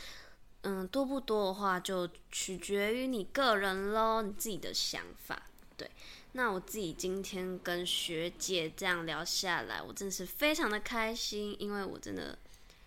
[0.64, 5.42] 嗯，多不多的话就取决于你个人喽，你自己的想法。
[5.76, 5.90] 对，
[6.34, 12.38] 那我自己今天跟学姐这样聊下来，我真的是非常的开心，因为我真的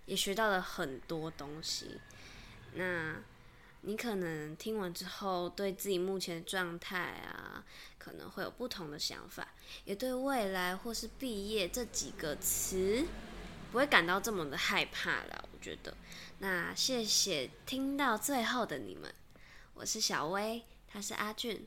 [0.07, 1.99] 也学到了很多东西。
[2.75, 3.16] 那
[3.81, 6.97] 你可能听完之后，对自己目前的状态
[7.27, 7.64] 啊，
[7.99, 9.49] 可能会有不同的想法，
[9.85, 13.05] 也对未来或是毕业这几个词，
[13.72, 15.49] 不会感到这么的害怕了。
[15.53, 15.93] 我觉得。
[16.39, 19.14] 那谢谢听到最后的你们，
[19.74, 21.66] 我是小薇，他是阿俊，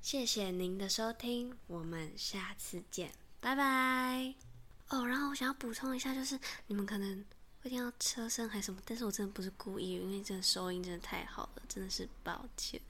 [0.00, 4.34] 谢谢您的收听，我们下次见，拜拜。
[4.88, 7.24] 哦，然后我想要补充一下，就是你们可能
[7.62, 12.80] 会听到车声还是什么，但是我真的不是故意，因为这个收音真的太好了，真的是抱歉，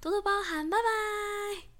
[0.00, 1.70] 多多包涵，拜拜。